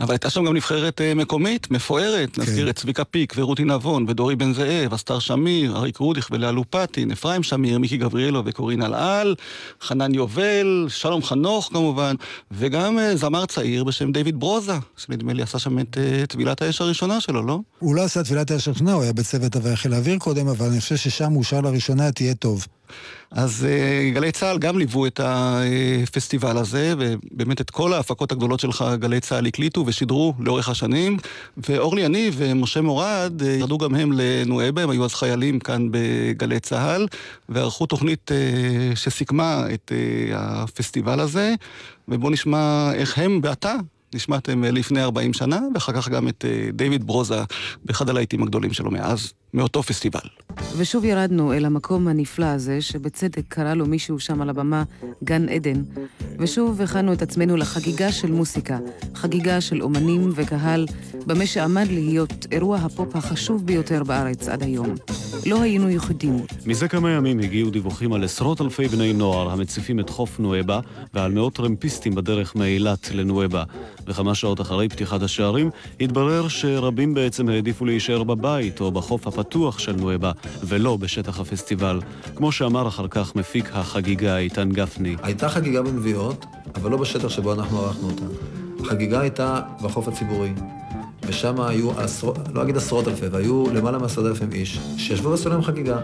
[0.00, 4.36] אבל הייתה שם גם נבחרת אה, מקומית, מפוארת, נזכיר את צביקה פיק ורותי נבון ודורי
[4.36, 9.34] בן זאב, אסתר שמיר, אריק רודיך ולאה לופטין, אפרים שמיר, מיקי גבריאלוב וקורין אלעל,
[9.80, 12.14] חנן יובל, שלום חנוך כמובן,
[12.50, 16.80] וגם אה, זמר צעיר בשם דיוויד ברוזה, שנדמה לי עשה שם את אה, טבילת האש
[16.80, 17.58] הראשונה שלו, לא?
[17.78, 20.96] הוא לא עשה טבילת האש הראשונה, הוא היה בצוות חיל האוויר קודם, אבל אני חושב
[20.96, 22.66] ששם הוא שר לראשונה תהיה טוב.
[23.30, 28.84] אז אה, גלי צה"ל גם ליוו את הפסטיבל הזה, ובאמת את כל ההפקות הגדולות שלך
[28.98, 31.16] גלי צה"ל הקליטו ושידרו לאורך השנים.
[31.56, 36.60] ואורלי יניב ומשה מורד אה, ירדו גם הם לנואבה, הם היו אז חיילים כאן בגלי
[36.60, 37.06] צה"ל,
[37.48, 41.54] וערכו תוכנית אה, שסיכמה את אה, הפסטיבל הזה.
[42.08, 43.74] ובואו נשמע איך הם ואתה
[44.14, 47.42] נשמעתם לפני 40 שנה, ואחר כך גם את דיוויד ברוזה
[47.84, 50.20] באחד הלהיטים הגדולים שלו מאז, מאותו פסטיבל.
[50.76, 54.82] ושוב ירדנו אל המקום הנפלא הזה, שבצדק קרא לו מישהו שם על הבמה
[55.24, 55.82] גן עדן.
[56.38, 58.78] ושוב הכנו את עצמנו לחגיגה של מוסיקה,
[59.14, 60.86] חגיגה של אומנים וקהל,
[61.26, 64.94] במה שעמד להיות אירוע הפופ החשוב ביותר בארץ עד היום.
[65.46, 66.36] לא היינו יחידים.
[66.66, 70.80] מזה כמה ימים הגיעו דיווחים על עשרות אלפי בני נוער המציפים את חוף נואבה
[71.14, 73.64] ועל מאות טרמפיסטים בדרך מאילת לנואבה.
[74.06, 79.41] וכמה שעות אחרי פתיחת השערים התברר שרבים בעצם העדיפו להישאר בבית או בחוף הפתוח
[79.78, 80.32] של נואבה
[80.64, 82.00] ולא בשטח הפסטיבל,
[82.36, 85.16] כמו שאמר אחר כך מפיק החגיגה איתן גפני.
[85.22, 88.24] הייתה חגיגה בנביעות, אבל לא בשטח שבו אנחנו ערכנו אותה.
[88.80, 90.52] החגיגה הייתה בחוף הציבורי,
[91.26, 95.62] ושם היו עשרות, לא אגיד עשרות אלפי, והיו למעלה מעשרות אלפים איש, שישבו ועשו להם
[95.62, 95.98] חגיגה.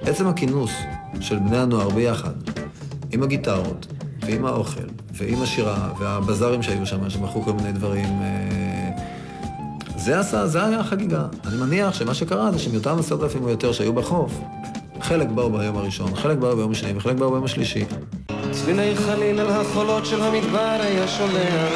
[0.00, 0.72] עצם הכינוס
[1.20, 2.34] של בני הנוער ביחד,
[3.12, 3.86] עם הגיטרות,
[4.20, 8.63] ועם האוכל, ועם השירה, והבזארים שהיו שם, שמכרו כל מיני דברים, אה,
[10.04, 11.26] זה, עשה, זה היה החגיגה.
[11.46, 14.40] אני מניח שמה שקרה זה שמאותם עשרת אלפים או יותר שהיו בחוף,
[15.00, 17.84] חלק באו ביום הראשון, חלק באו ביום השני וחלק באו ביום השלישי.
[18.50, 21.72] צלילי חליל על החולות של המדבר היה שולח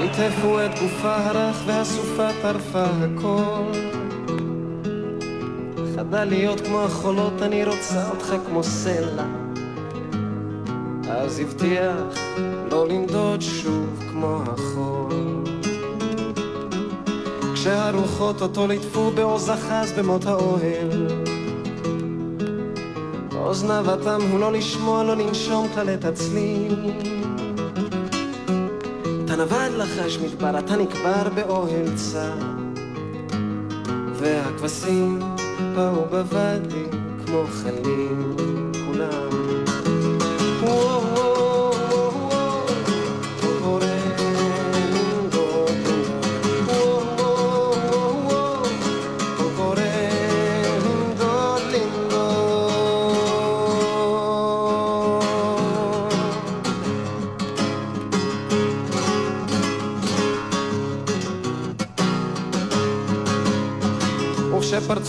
[0.00, 3.72] ליטפו את גופה הרך והסופה טרפה הכל
[5.96, 9.24] חדל להיות כמו החולות, אני רוצה אותך כמו סלע
[11.10, 12.18] אז הבטיח
[12.70, 14.71] לא לנדוד שוב כמו החול
[17.62, 21.08] כשהרוחות אותו ליטפו בעוז אחז במות האוהל
[23.34, 26.90] אוזניו התם הוא לא לשמוע, לא לנשום כלל את הצליל.
[29.24, 32.38] אתה נבד לחש מדבר, אתה נקבר באוהל צר.
[34.14, 35.18] והכבשים
[35.74, 36.84] באו בוואדי
[37.26, 38.61] כמו חלים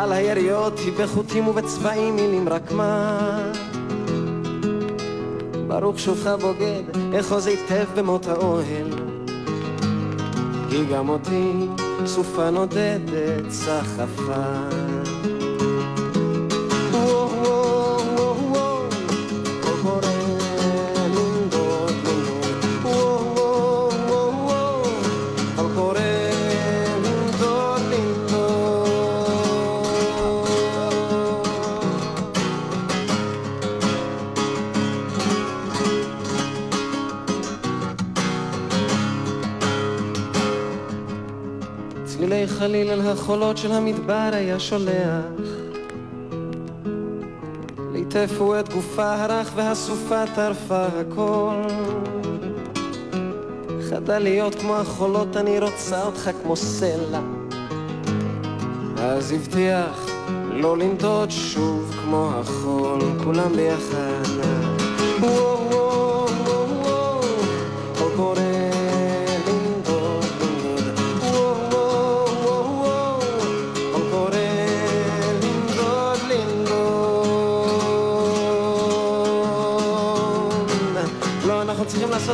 [0.00, 3.52] על היריות היא בחוטים ובצבעים מילים רק מה?
[5.68, 6.82] ברוך שובך בוגד,
[7.20, 8.90] אחוז היטב במות האוהל?
[10.70, 11.52] כי גם אותי
[12.06, 14.44] סופה נודדת סחפה
[42.60, 45.24] חליל אל החולות של המדבר היה שולח.
[47.92, 51.62] ליטפו את גופה הרך והסופה טרפה הכל.
[53.90, 57.20] חדל להיות כמו החולות, אני רוצה אותך כמו סלע.
[58.96, 60.06] אז הבטיח
[60.52, 64.09] לא לנדוד שוב כמו החול, כולם ביחד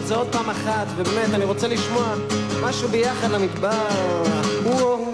[0.06, 2.14] לעשות זה עוד פעם אחת ובאמת, אני רוצה לשמוע
[2.62, 4.22] משהו ביחד למדבר.
[4.62, 5.06] וואו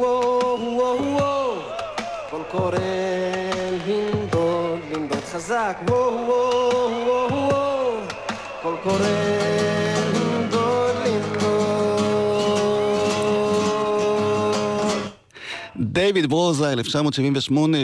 [16.26, 17.78] ברוזה, 1978,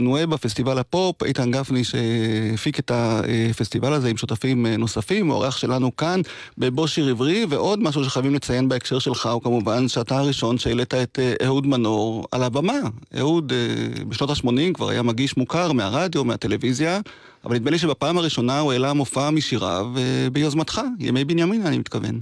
[0.00, 5.56] נואבה, פסטיבל הפופ, איתן גפני שהפיק את הפסטיבל הזה עם שותפים אה, נוספים, הוא האורח
[5.56, 6.20] שלנו כאן
[6.58, 11.18] בבו שיר עברי, ועוד משהו שחייבים לציין בהקשר שלך הוא כמובן שאתה הראשון שהעלית את
[11.18, 12.78] אה, אהוד מנור על הבמה.
[13.18, 17.00] אהוד אה, בשנות ה-80 כבר היה מגיש מוכר מהרדיו, מהטלוויזיה,
[17.44, 19.86] אבל נדמה לי שבפעם הראשונה הוא העלה מופע משיריו
[20.32, 22.18] ביוזמתך, ימי בנימינה אני מתכוון.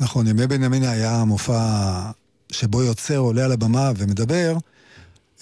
[0.00, 1.60] נכון, ימי בנימינה היה מופע
[2.52, 4.56] שבו יוצר עולה על הבמה ומדבר,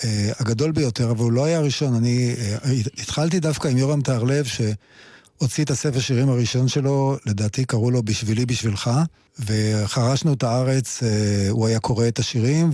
[0.05, 1.95] אה, הגדול ביותר, אבל הוא לא היה הראשון.
[1.95, 7.91] אני אה, התחלתי דווקא עם יורם טהרלב, שהוציא את הספר שירים הראשון שלו, לדעתי קראו
[7.91, 8.91] לו בשבילי בשבילך,
[9.39, 12.71] וחרשנו את הארץ, אה, הוא היה קורא את השירים,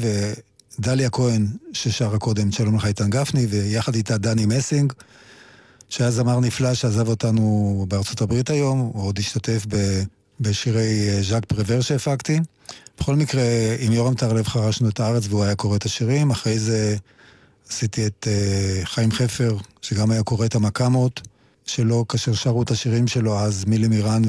[0.79, 4.93] ודליה כהן, ששרה קודם, שלום לך איתן גפני, ויחד איתה דני מסינג,
[5.89, 10.03] שהיה זמר נפלא שעזב אותנו בארצות הברית היום, הוא עוד השתתף ב...
[10.41, 12.41] בשירי ז'אק פרוור שהפקתי.
[13.01, 13.43] בכל מקרה,
[13.79, 16.31] עם יורם טהרלב חרשנו את הארץ והוא היה קורא את השירים.
[16.31, 16.97] אחרי זה
[17.69, 21.21] עשיתי את uh, חיים חפר, שגם היה קורא את המקאמות
[21.65, 24.23] שלו, כאשר שרו את השירים שלו אז מילי מירן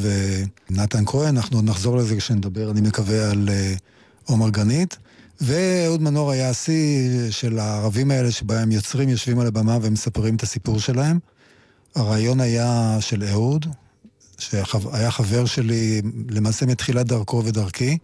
[0.69, 1.37] ונתן כהן.
[1.37, 3.79] אנחנו עוד נחזור לזה כשנדבר, אני מקווה, על uh,
[4.25, 4.97] עומר גנית.
[5.41, 10.79] ואהוד מנור היה השיא של הערבים האלה שבהם יוצרים יושבים על הבמה ומספרים את הסיפור
[10.79, 11.19] שלהם.
[11.95, 13.65] הרעיון היה של אהוד,
[14.37, 17.97] שהיה חבר שלי למעשה מתחילת דרכו ודרכי.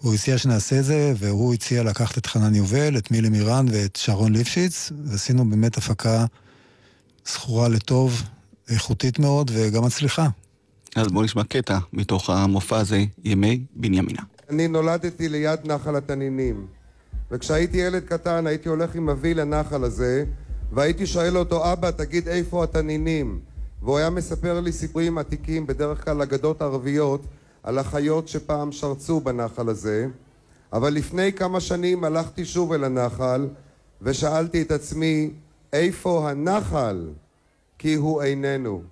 [0.00, 3.96] הוא הציע שנעשה את זה, והוא הציע לקחת את חנן יובל, את מילי מירן ואת
[3.96, 6.24] שרון ליפשיץ, ועשינו באמת הפקה
[7.26, 8.22] זכורה לטוב,
[8.68, 10.28] איכותית מאוד וגם מצליחה.
[10.96, 14.22] אז בואו נשמע קטע מתוך המופע הזה, ימי בנימינה.
[14.50, 16.66] אני נולדתי ליד נחל התנינים,
[17.30, 20.24] וכשהייתי ילד קטן הייתי הולך עם אבי לנחל הזה,
[20.72, 23.40] והייתי שואל אותו, אבא, תגיד איפה התנינים?
[23.82, 27.26] והוא היה מספר לי סיפורים עתיקים, בדרך כלל אגדות ערביות,
[27.62, 30.06] על החיות שפעם שרצו בנחל הזה.
[30.72, 33.48] אבל לפני כמה שנים הלכתי שוב אל הנחל,
[34.02, 35.30] ושאלתי את עצמי,
[35.72, 37.08] איפה הנחל?
[37.78, 38.82] כי הוא איננו.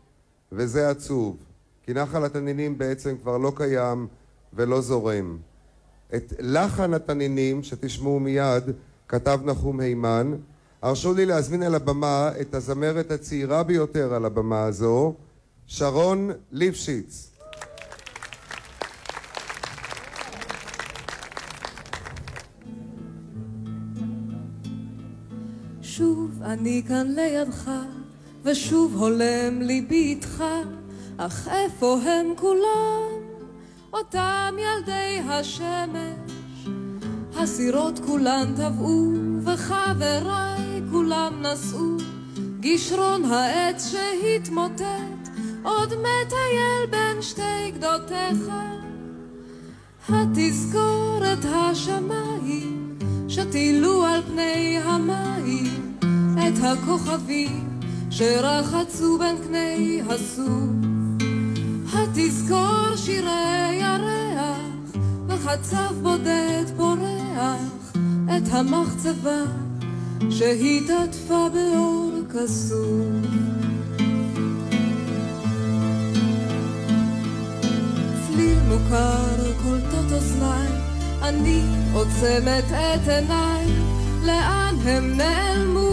[0.53, 1.37] וזה עצוב,
[1.83, 4.07] כי נחל התנינים בעצם כבר לא קיים
[4.53, 5.39] ולא זורם.
[6.15, 8.65] את לחן התנינים, שתשמעו מיד,
[9.09, 10.35] כתב נחום הימן,
[10.83, 15.15] הרשו לי להזמין אל הבמה את הזמרת הצעירה ביותר על הבמה הזו,
[15.67, 17.36] שרון ליפשיץ.
[26.47, 27.71] אני כאן לידך,
[28.43, 30.45] ושוב הולם ליבי איתך,
[31.17, 33.11] אך איפה הם כולם?
[33.93, 36.69] אותם ילדי השמש,
[37.37, 39.13] הסירות כולן טבעו,
[39.45, 41.97] וחבריי כולם נשאו,
[42.61, 45.29] גישרון העץ שהתמוטט,
[45.63, 48.53] עוד מטייל בין שתי גדותיך.
[50.09, 55.76] התזכורת השמיים, שטילו על פני המים,
[56.39, 57.81] את הכוכבים
[58.11, 60.71] שרחצו בין קני הסוף.
[61.95, 67.93] התזכור שירי ירח, וחצב בודד פורח,
[68.25, 69.43] את המחצבה
[70.31, 73.07] שהתעטפה באור כסוף.
[78.27, 80.69] צליל מוכר קולטות אוזניי,
[81.23, 81.63] אני
[81.93, 83.67] עוצמת את עיניי,
[84.27, 85.91] לאן הם נעלמו?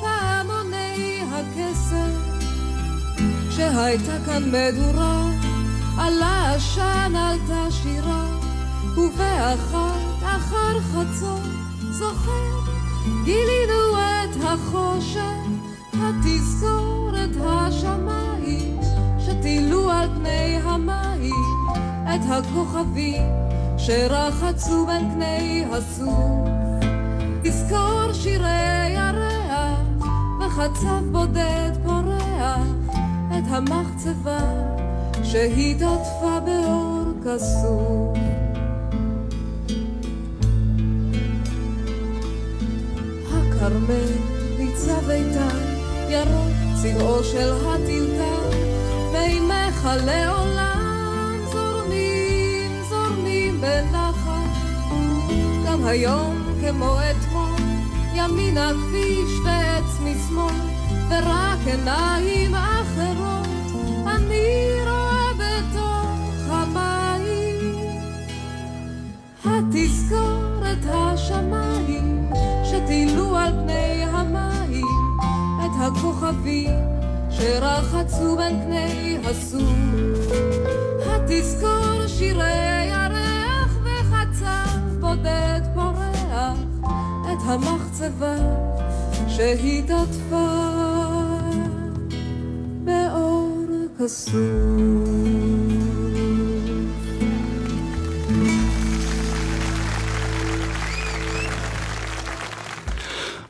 [0.00, 2.10] פעמוני הקסם,
[3.50, 5.30] שהייתה כאן מדורה,
[5.98, 8.26] על העשן עלתה שירה,
[8.96, 11.42] ובאחת אחר חצות
[11.90, 12.60] זוכר,
[13.24, 15.40] גילינו את החושך,
[15.92, 18.80] התזכורת השמיים,
[19.18, 21.66] שטילו על פני המים
[22.04, 23.22] את הכוכבים
[23.78, 26.59] שרחצו בין קני הסוף.
[27.42, 30.08] תזכור שירי ירח,
[30.40, 32.66] וחצב בודד פורח,
[33.38, 34.38] את המחצבה
[35.22, 38.18] שהתעטפה באור כסוף.
[43.28, 44.10] הכרמל
[44.58, 45.58] ניצב איתן,
[46.08, 46.50] ירוק
[46.82, 48.34] צבעו של הטיוטה,
[49.12, 54.30] מימיך לעולם זורמים, זורמים בנחת.
[55.66, 57.29] גם היום כמו אתמול,
[58.14, 60.54] ימינה כביש ועץ משמאל,
[61.10, 63.46] ורק עיניים אחרות
[64.06, 67.76] אני רואה בתוך המים.
[69.44, 72.30] התזכורת השמיים
[72.64, 75.16] שטילו על פני המים
[75.64, 76.70] את הכוכבים
[77.30, 80.32] שרחצו בין פני הסוף.
[81.06, 85.69] התזכור שירי ירח וחצב בודד את
[87.50, 88.36] המחצבה
[89.28, 90.46] שהתעטפה
[92.84, 93.66] באור
[93.98, 95.59] כסוף.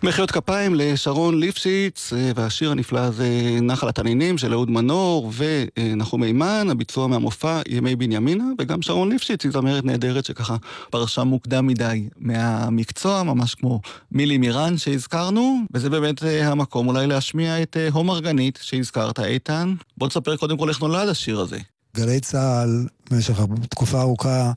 [0.03, 3.29] מחיאות כפיים לשרון ליפשיץ, אה, והשיר הנפלא הזה,
[3.63, 9.53] נחל התנינים של אהוד מנור ונחום מימן, הביצוע מהמופע ימי בנימינה, וגם שרון ליפשיץ היא
[9.53, 10.57] זמרת נהדרת שככה
[10.91, 13.81] פרשה מוקדם מדי מהמקצוע, ממש כמו
[14.13, 19.75] מילי מירן שהזכרנו, וזה באמת אה, המקום אולי להשמיע את אה, הום ארגנית שהזכרת, איתן.
[19.99, 21.59] בוא תספר קודם כל איך נולד השיר הזה.
[21.97, 24.53] גלי צה"ל במשך תקופה ארוכה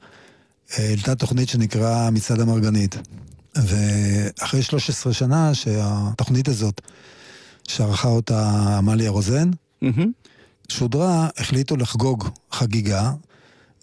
[0.77, 2.95] העלתה תוכנית שנקרא מצעד המרגנית.
[3.57, 6.81] ואחרי 13 שנה שהתוכנית הזאת,
[7.67, 9.51] שערכה אותה עמליה רוזן,
[10.69, 13.11] שודרה, החליטו לחגוג חגיגה,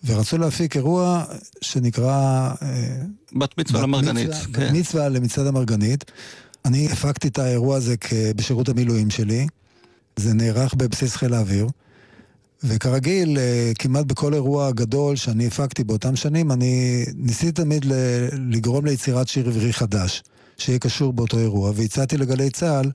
[0.04, 1.24] ורצו להפיק אירוע
[1.60, 2.50] שנקרא...
[2.62, 3.02] אה,
[3.32, 4.30] בת מצווה למרגנית.
[4.30, 4.66] כן.
[4.66, 6.04] בת מצווה למצעד המרגנית.
[6.64, 7.94] אני הפקתי את האירוע הזה
[8.36, 9.46] בשירות המילואים שלי.
[10.16, 11.68] זה נערך בבסיס חיל האוויר.
[12.64, 17.84] וכרגיל, אה, כמעט בכל אירוע גדול שאני הפקתי באותם שנים, אני ניסיתי תמיד
[18.50, 20.22] לגרום ליצירת שיר עברי חדש,
[20.58, 22.90] שיהיה קשור באותו אירוע, והצעתי לגלי צה"ל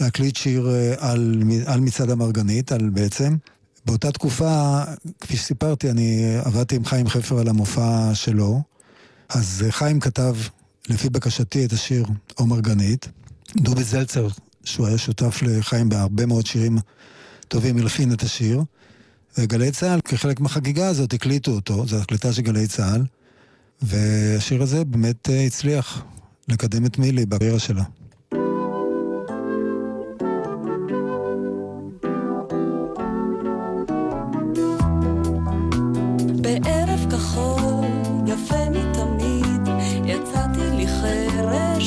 [0.00, 3.36] להקליט שיר אה, על, על מצעד המרגנית, על בעצם.
[3.86, 4.82] באותה תקופה,
[5.20, 8.62] כפי שסיפרתי, אני עבדתי עם חיים חפר על המופע שלו,
[9.28, 10.34] אז אה, חיים כתב,
[10.88, 12.04] לפי בקשתי, את השיר
[12.38, 13.08] "או מרגנית".
[13.56, 14.28] דובי זלצר,
[14.64, 16.78] שהוא היה שותף לחיים בהרבה מאוד שירים
[17.48, 18.62] טובים, הלחין את השיר.
[19.38, 23.02] וגלי צה"ל, כחלק מהחגיגה הזאת, הקליטו אותו, זו הקלטה של גלי צה"ל,
[23.82, 26.04] והשיר הזה באמת אה, הצליח
[26.48, 27.84] לקדם את מילי בקריירה שלה.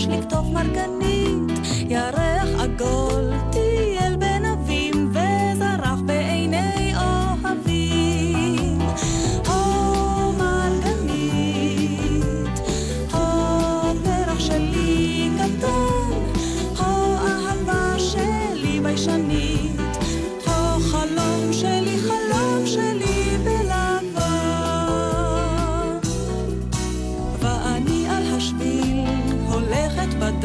[0.09, 1.51] לכתוב מרגנית,
[1.89, 3.24] ירח עגול,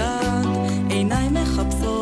[0.01, 0.47] בדד,
[0.91, 2.00] עיניי מחפשות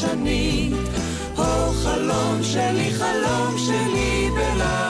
[0.00, 0.72] ביישנית,
[1.36, 4.87] הו חלום שלי, חלום שלי בלבן.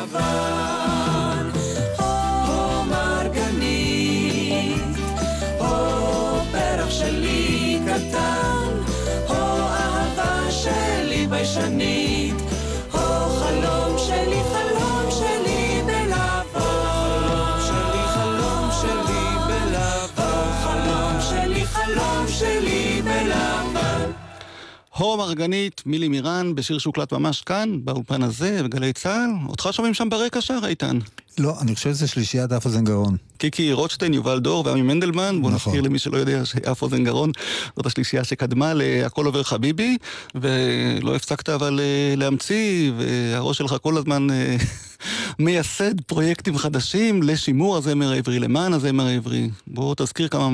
[25.09, 29.49] הו מרגנית, מילי מירן, בשיר שהוקלט ממש כאן, באולפן הזה, בגלי צה"ל.
[29.49, 30.99] אותך שומעים שם ברקע שר, איתן.
[31.39, 33.17] לא, אני חושב שזה שלישיית אף אוזן גרון.
[33.39, 35.43] קיקי רוטשטיין, יובל דור ועמי מנדלמן.
[35.43, 35.73] בואו נכון.
[35.73, 37.31] נזכיר למי שלא יודע שאף אוזן גרון
[37.77, 39.97] זאת השלישייה שקדמה ל"הכל עובר חביבי",
[40.35, 44.57] ולא הפסקת אבל אה, להמציא, והראש שלך כל הזמן אה,
[45.39, 49.51] מייסד פרויקטים חדשים לשימור הזמר העברי, למען הזמר העברי.
[49.67, 50.49] בוא תזכיר כמה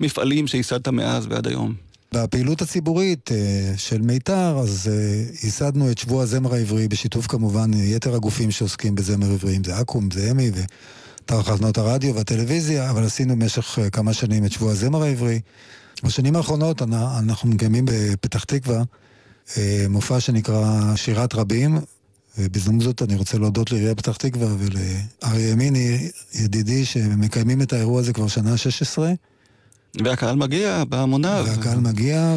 [0.00, 1.93] מהמפעלים שייסדת מאז ועד היום.
[2.14, 8.14] בפעילות הציבורית אה, של מיתר, אז אה, ייסדנו את שבוע הזמר העברי, בשיתוף כמובן יתר
[8.14, 10.50] הגופים שעוסקים בזמר עברי, אם זה אקו"ם, זה אמי
[11.24, 15.40] ותחנות הרדיו והטלוויזיה, אבל עשינו במשך אה, כמה שנים את שבוע הזמר העברי.
[16.04, 18.82] בשנים האחרונות אנ- אנחנו מקיימים בפתח תקווה
[19.88, 21.78] מופע שנקרא שירת רבים,
[22.38, 28.12] ובהזדמנות זאת אני רוצה להודות לעיריית פתח תקווה ולאריה ימיני, ידידי, שמקיימים את האירוע הזה
[28.12, 29.12] כבר שנה 16.
[30.04, 31.44] והקהל מגיע בהמוניו.
[31.48, 32.36] והקהל מגיע,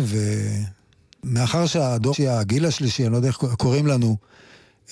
[1.24, 4.18] ומאחר שהדור, הגיל השלישי, אני לא יודע איך קוראים לנו,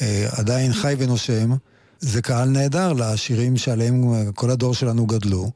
[0.01, 1.51] אה, עדיין חי ונושם,
[1.99, 5.51] זה קהל נהדר לשירים שעליהם כל הדור שלנו גדלו.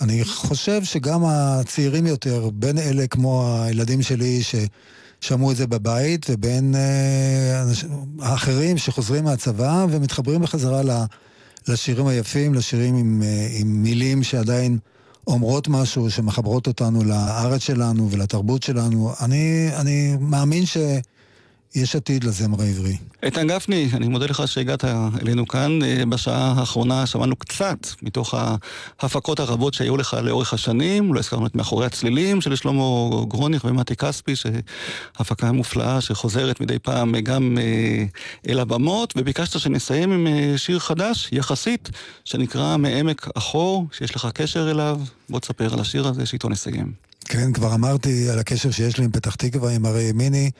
[0.00, 6.74] אני חושב שגם הצעירים יותר, בין אלה כמו הילדים שלי ששמעו את זה בבית, ובין
[6.74, 7.64] אה,
[8.20, 11.04] האחרים שחוזרים מהצבא ומתחברים בחזרה
[11.68, 14.78] לשירים היפים, לשירים עם, אה, עם מילים שעדיין
[15.26, 19.12] אומרות משהו, שמחברות אותנו לארץ שלנו ולתרבות שלנו.
[19.20, 20.66] אני, אני מאמין
[21.72, 22.96] שיש עתיד לזמר העברי.
[23.22, 24.84] איתן גפני, אני מודה לך שהגעת
[25.22, 25.82] אלינו כאן.
[25.82, 28.34] אה, בשעה האחרונה שמענו קצת מתוך
[29.00, 31.14] ההפקות הרבות שהיו לך לאורך השנים.
[31.14, 32.82] לא הזכרנו את מאחורי הצלילים של שלמה
[33.28, 38.04] גרוניך ומתי כספי, שהפקה מופלאה שחוזרת מדי פעם גם אה,
[38.48, 41.90] אל הבמות, וביקשת שנסיים עם אה, שיר חדש, יחסית,
[42.24, 45.00] שנקרא מעמק החור, שיש לך קשר אליו.
[45.28, 47.09] בוא תספר על השיר הזה, שאיתו נסיים.
[47.32, 50.50] כן, כבר אמרתי על הקשר שיש לי עם פתח תקווה, עם אריה ימיני.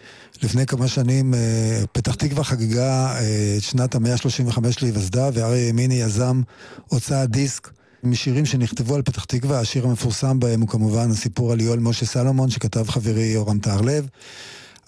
[0.43, 5.95] לפני כמה שנים אה, פתח תקווה חגגה אה, את שנת המאה ה-35 להיווסדה, ואריה ימיני
[5.95, 6.43] יזם
[6.89, 7.71] הוצאת דיסק
[8.03, 9.61] משירים שנכתבו על פתח תקווה.
[9.61, 14.09] השיר המפורסם בהם הוא כמובן הסיפור על יואל משה סלומון, שכתב חברי יורם טהרלב.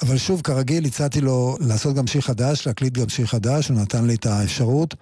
[0.02, 4.04] אבל שוב, כרגיל, הצעתי לו לעשות גם שיר חדש, להקליט גם שיר חדש, הוא נתן
[4.04, 4.94] לי את האפשרות.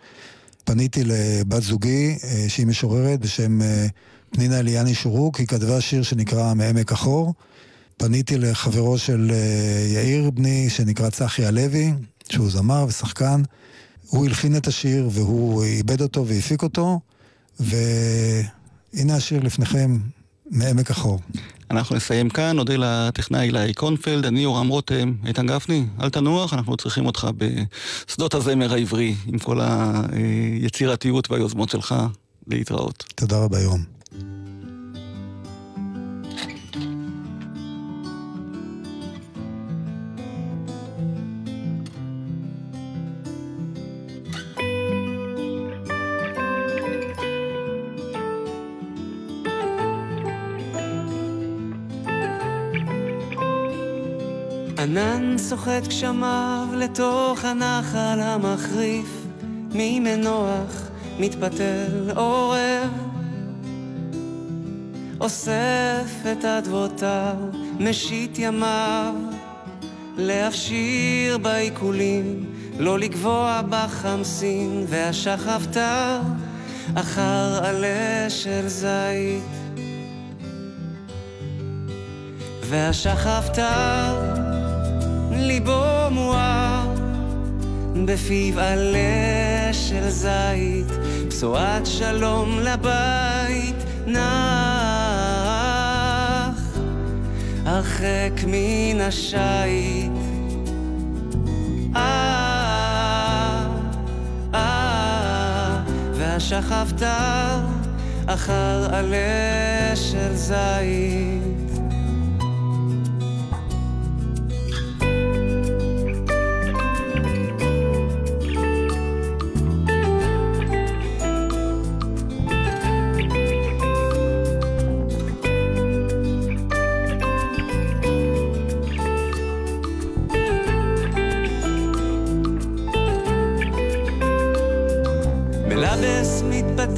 [0.64, 3.60] פניתי לבת זוגי, אה, שהיא משוררת בשם
[4.30, 7.34] פנינה אליאני שורוק, היא כתבה שיר שנקרא מעמק החור.
[7.96, 11.92] פניתי לחברו של אה, יאיר בני, שנקרא צחי הלוי,
[12.32, 13.42] שהוא זמר ושחקן.
[14.06, 17.00] הוא הלחין את השיר והוא איבד אותו והפיק אותו,
[17.60, 19.98] והנה השיר לפניכם,
[20.50, 21.20] מעמק החור.
[21.70, 26.76] אנחנו נסיים כאן, נודה לטכנאי אילי קונפלד, אני יורם רותם, איתן גפני, אל תנוח, אנחנו
[26.76, 31.94] צריכים אותך בשדות הזמר העברי, עם כל היצירתיות והיוזמות שלך,
[32.46, 33.04] להתראות.
[33.14, 33.99] תודה רבה, יורם.
[54.82, 59.26] ענן סוחט גשמיו לתוך הנחל המחריף,
[59.72, 62.90] ממנוח מתפתל עורב.
[65.20, 67.34] אוסף את אדוותיו,
[67.80, 69.14] משית ימיו,
[70.16, 72.44] להפשיר בעיקולים,
[72.78, 76.20] לא לגבוה בחמסין, והשחפתיו
[76.94, 79.42] אחר עלה של זית.
[82.68, 84.49] והשחפתיו
[85.40, 86.94] ליבו מואר,
[88.04, 90.86] בפיו עלה של זית,
[91.28, 93.76] בשורת שלום לבית
[94.06, 94.20] נח,
[97.64, 100.12] הרחק מן השיט.
[101.96, 103.66] אה,
[104.54, 105.80] אה,
[108.26, 111.69] אחר עלה של זית.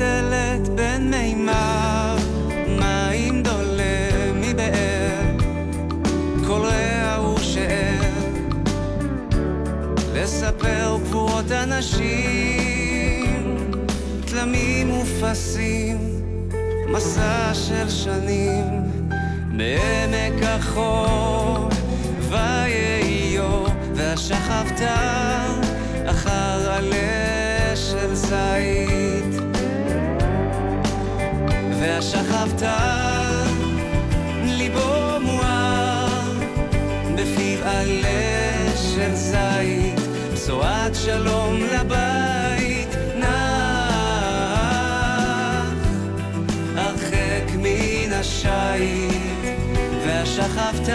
[0.03, 2.18] מתבטלת בין מימיו,
[2.68, 5.20] מים דולה מבאר,
[6.46, 8.00] כל רע הוא שאר,
[10.14, 12.86] לספר גבורות אנשים,
[14.26, 15.98] תלמים ופסים,
[16.88, 18.64] מסע של שנים,
[19.57, 21.68] בעמק החור,
[22.28, 24.80] ויהיו, והשכבת
[26.07, 29.31] אחר עלה של זית.
[31.82, 32.62] והשכבת
[34.44, 36.32] ליבו מואר,
[37.14, 40.00] בפיו עלה של זית,
[40.32, 43.28] בשורת שלום לבית נח,
[46.76, 49.44] הרחק מן השיט,
[50.06, 50.88] והשכבת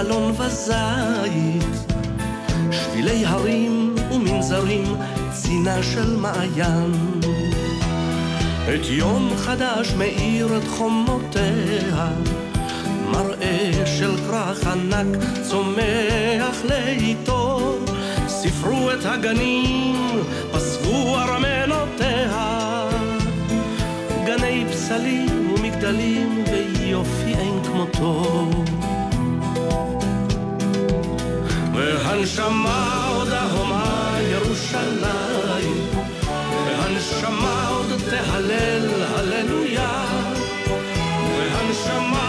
[0.00, 1.94] אלון וזית.
[2.70, 4.96] שבילי הרים ומנזרים
[5.32, 6.92] צינה של מעיין.
[8.68, 12.10] את יום חדש מאיר את חומותיה
[13.10, 17.74] מראה של כרך ענק צומח לאיתו.
[18.28, 20.22] ספרו את הגנים,
[20.52, 22.88] פסקו ארמנותיה.
[24.26, 28.50] גני פסלים ומגדלים ויופי אין כמותו
[31.96, 35.86] והנשמה עוד ההומה ירושלים.
[36.66, 40.04] והנשמה עוד תהלל הללויה.
[41.36, 42.27] והנשמה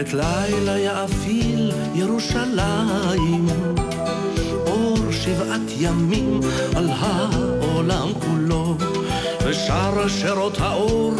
[0.00, 3.46] את לילה יאפיל ירושלים
[4.66, 6.40] אור שבעת ימים
[6.76, 8.76] על העולם כולו
[9.44, 11.14] ושאר שירות האור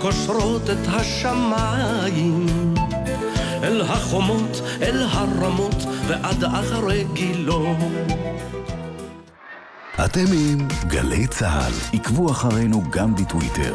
[0.00, 2.46] קושרות את השמיים
[3.62, 7.76] אל החומות, אל הרמות ועד אחרי גילו
[10.04, 11.72] אתם עם גלי צה"ל.
[11.98, 13.74] עקבו אחרינו גם בטוויטר.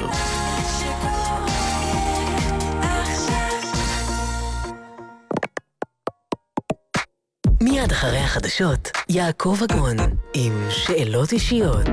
[7.79, 9.97] מיד אחרי החדשות, יעקב אגון
[10.33, 11.87] עם שאלות אישיות.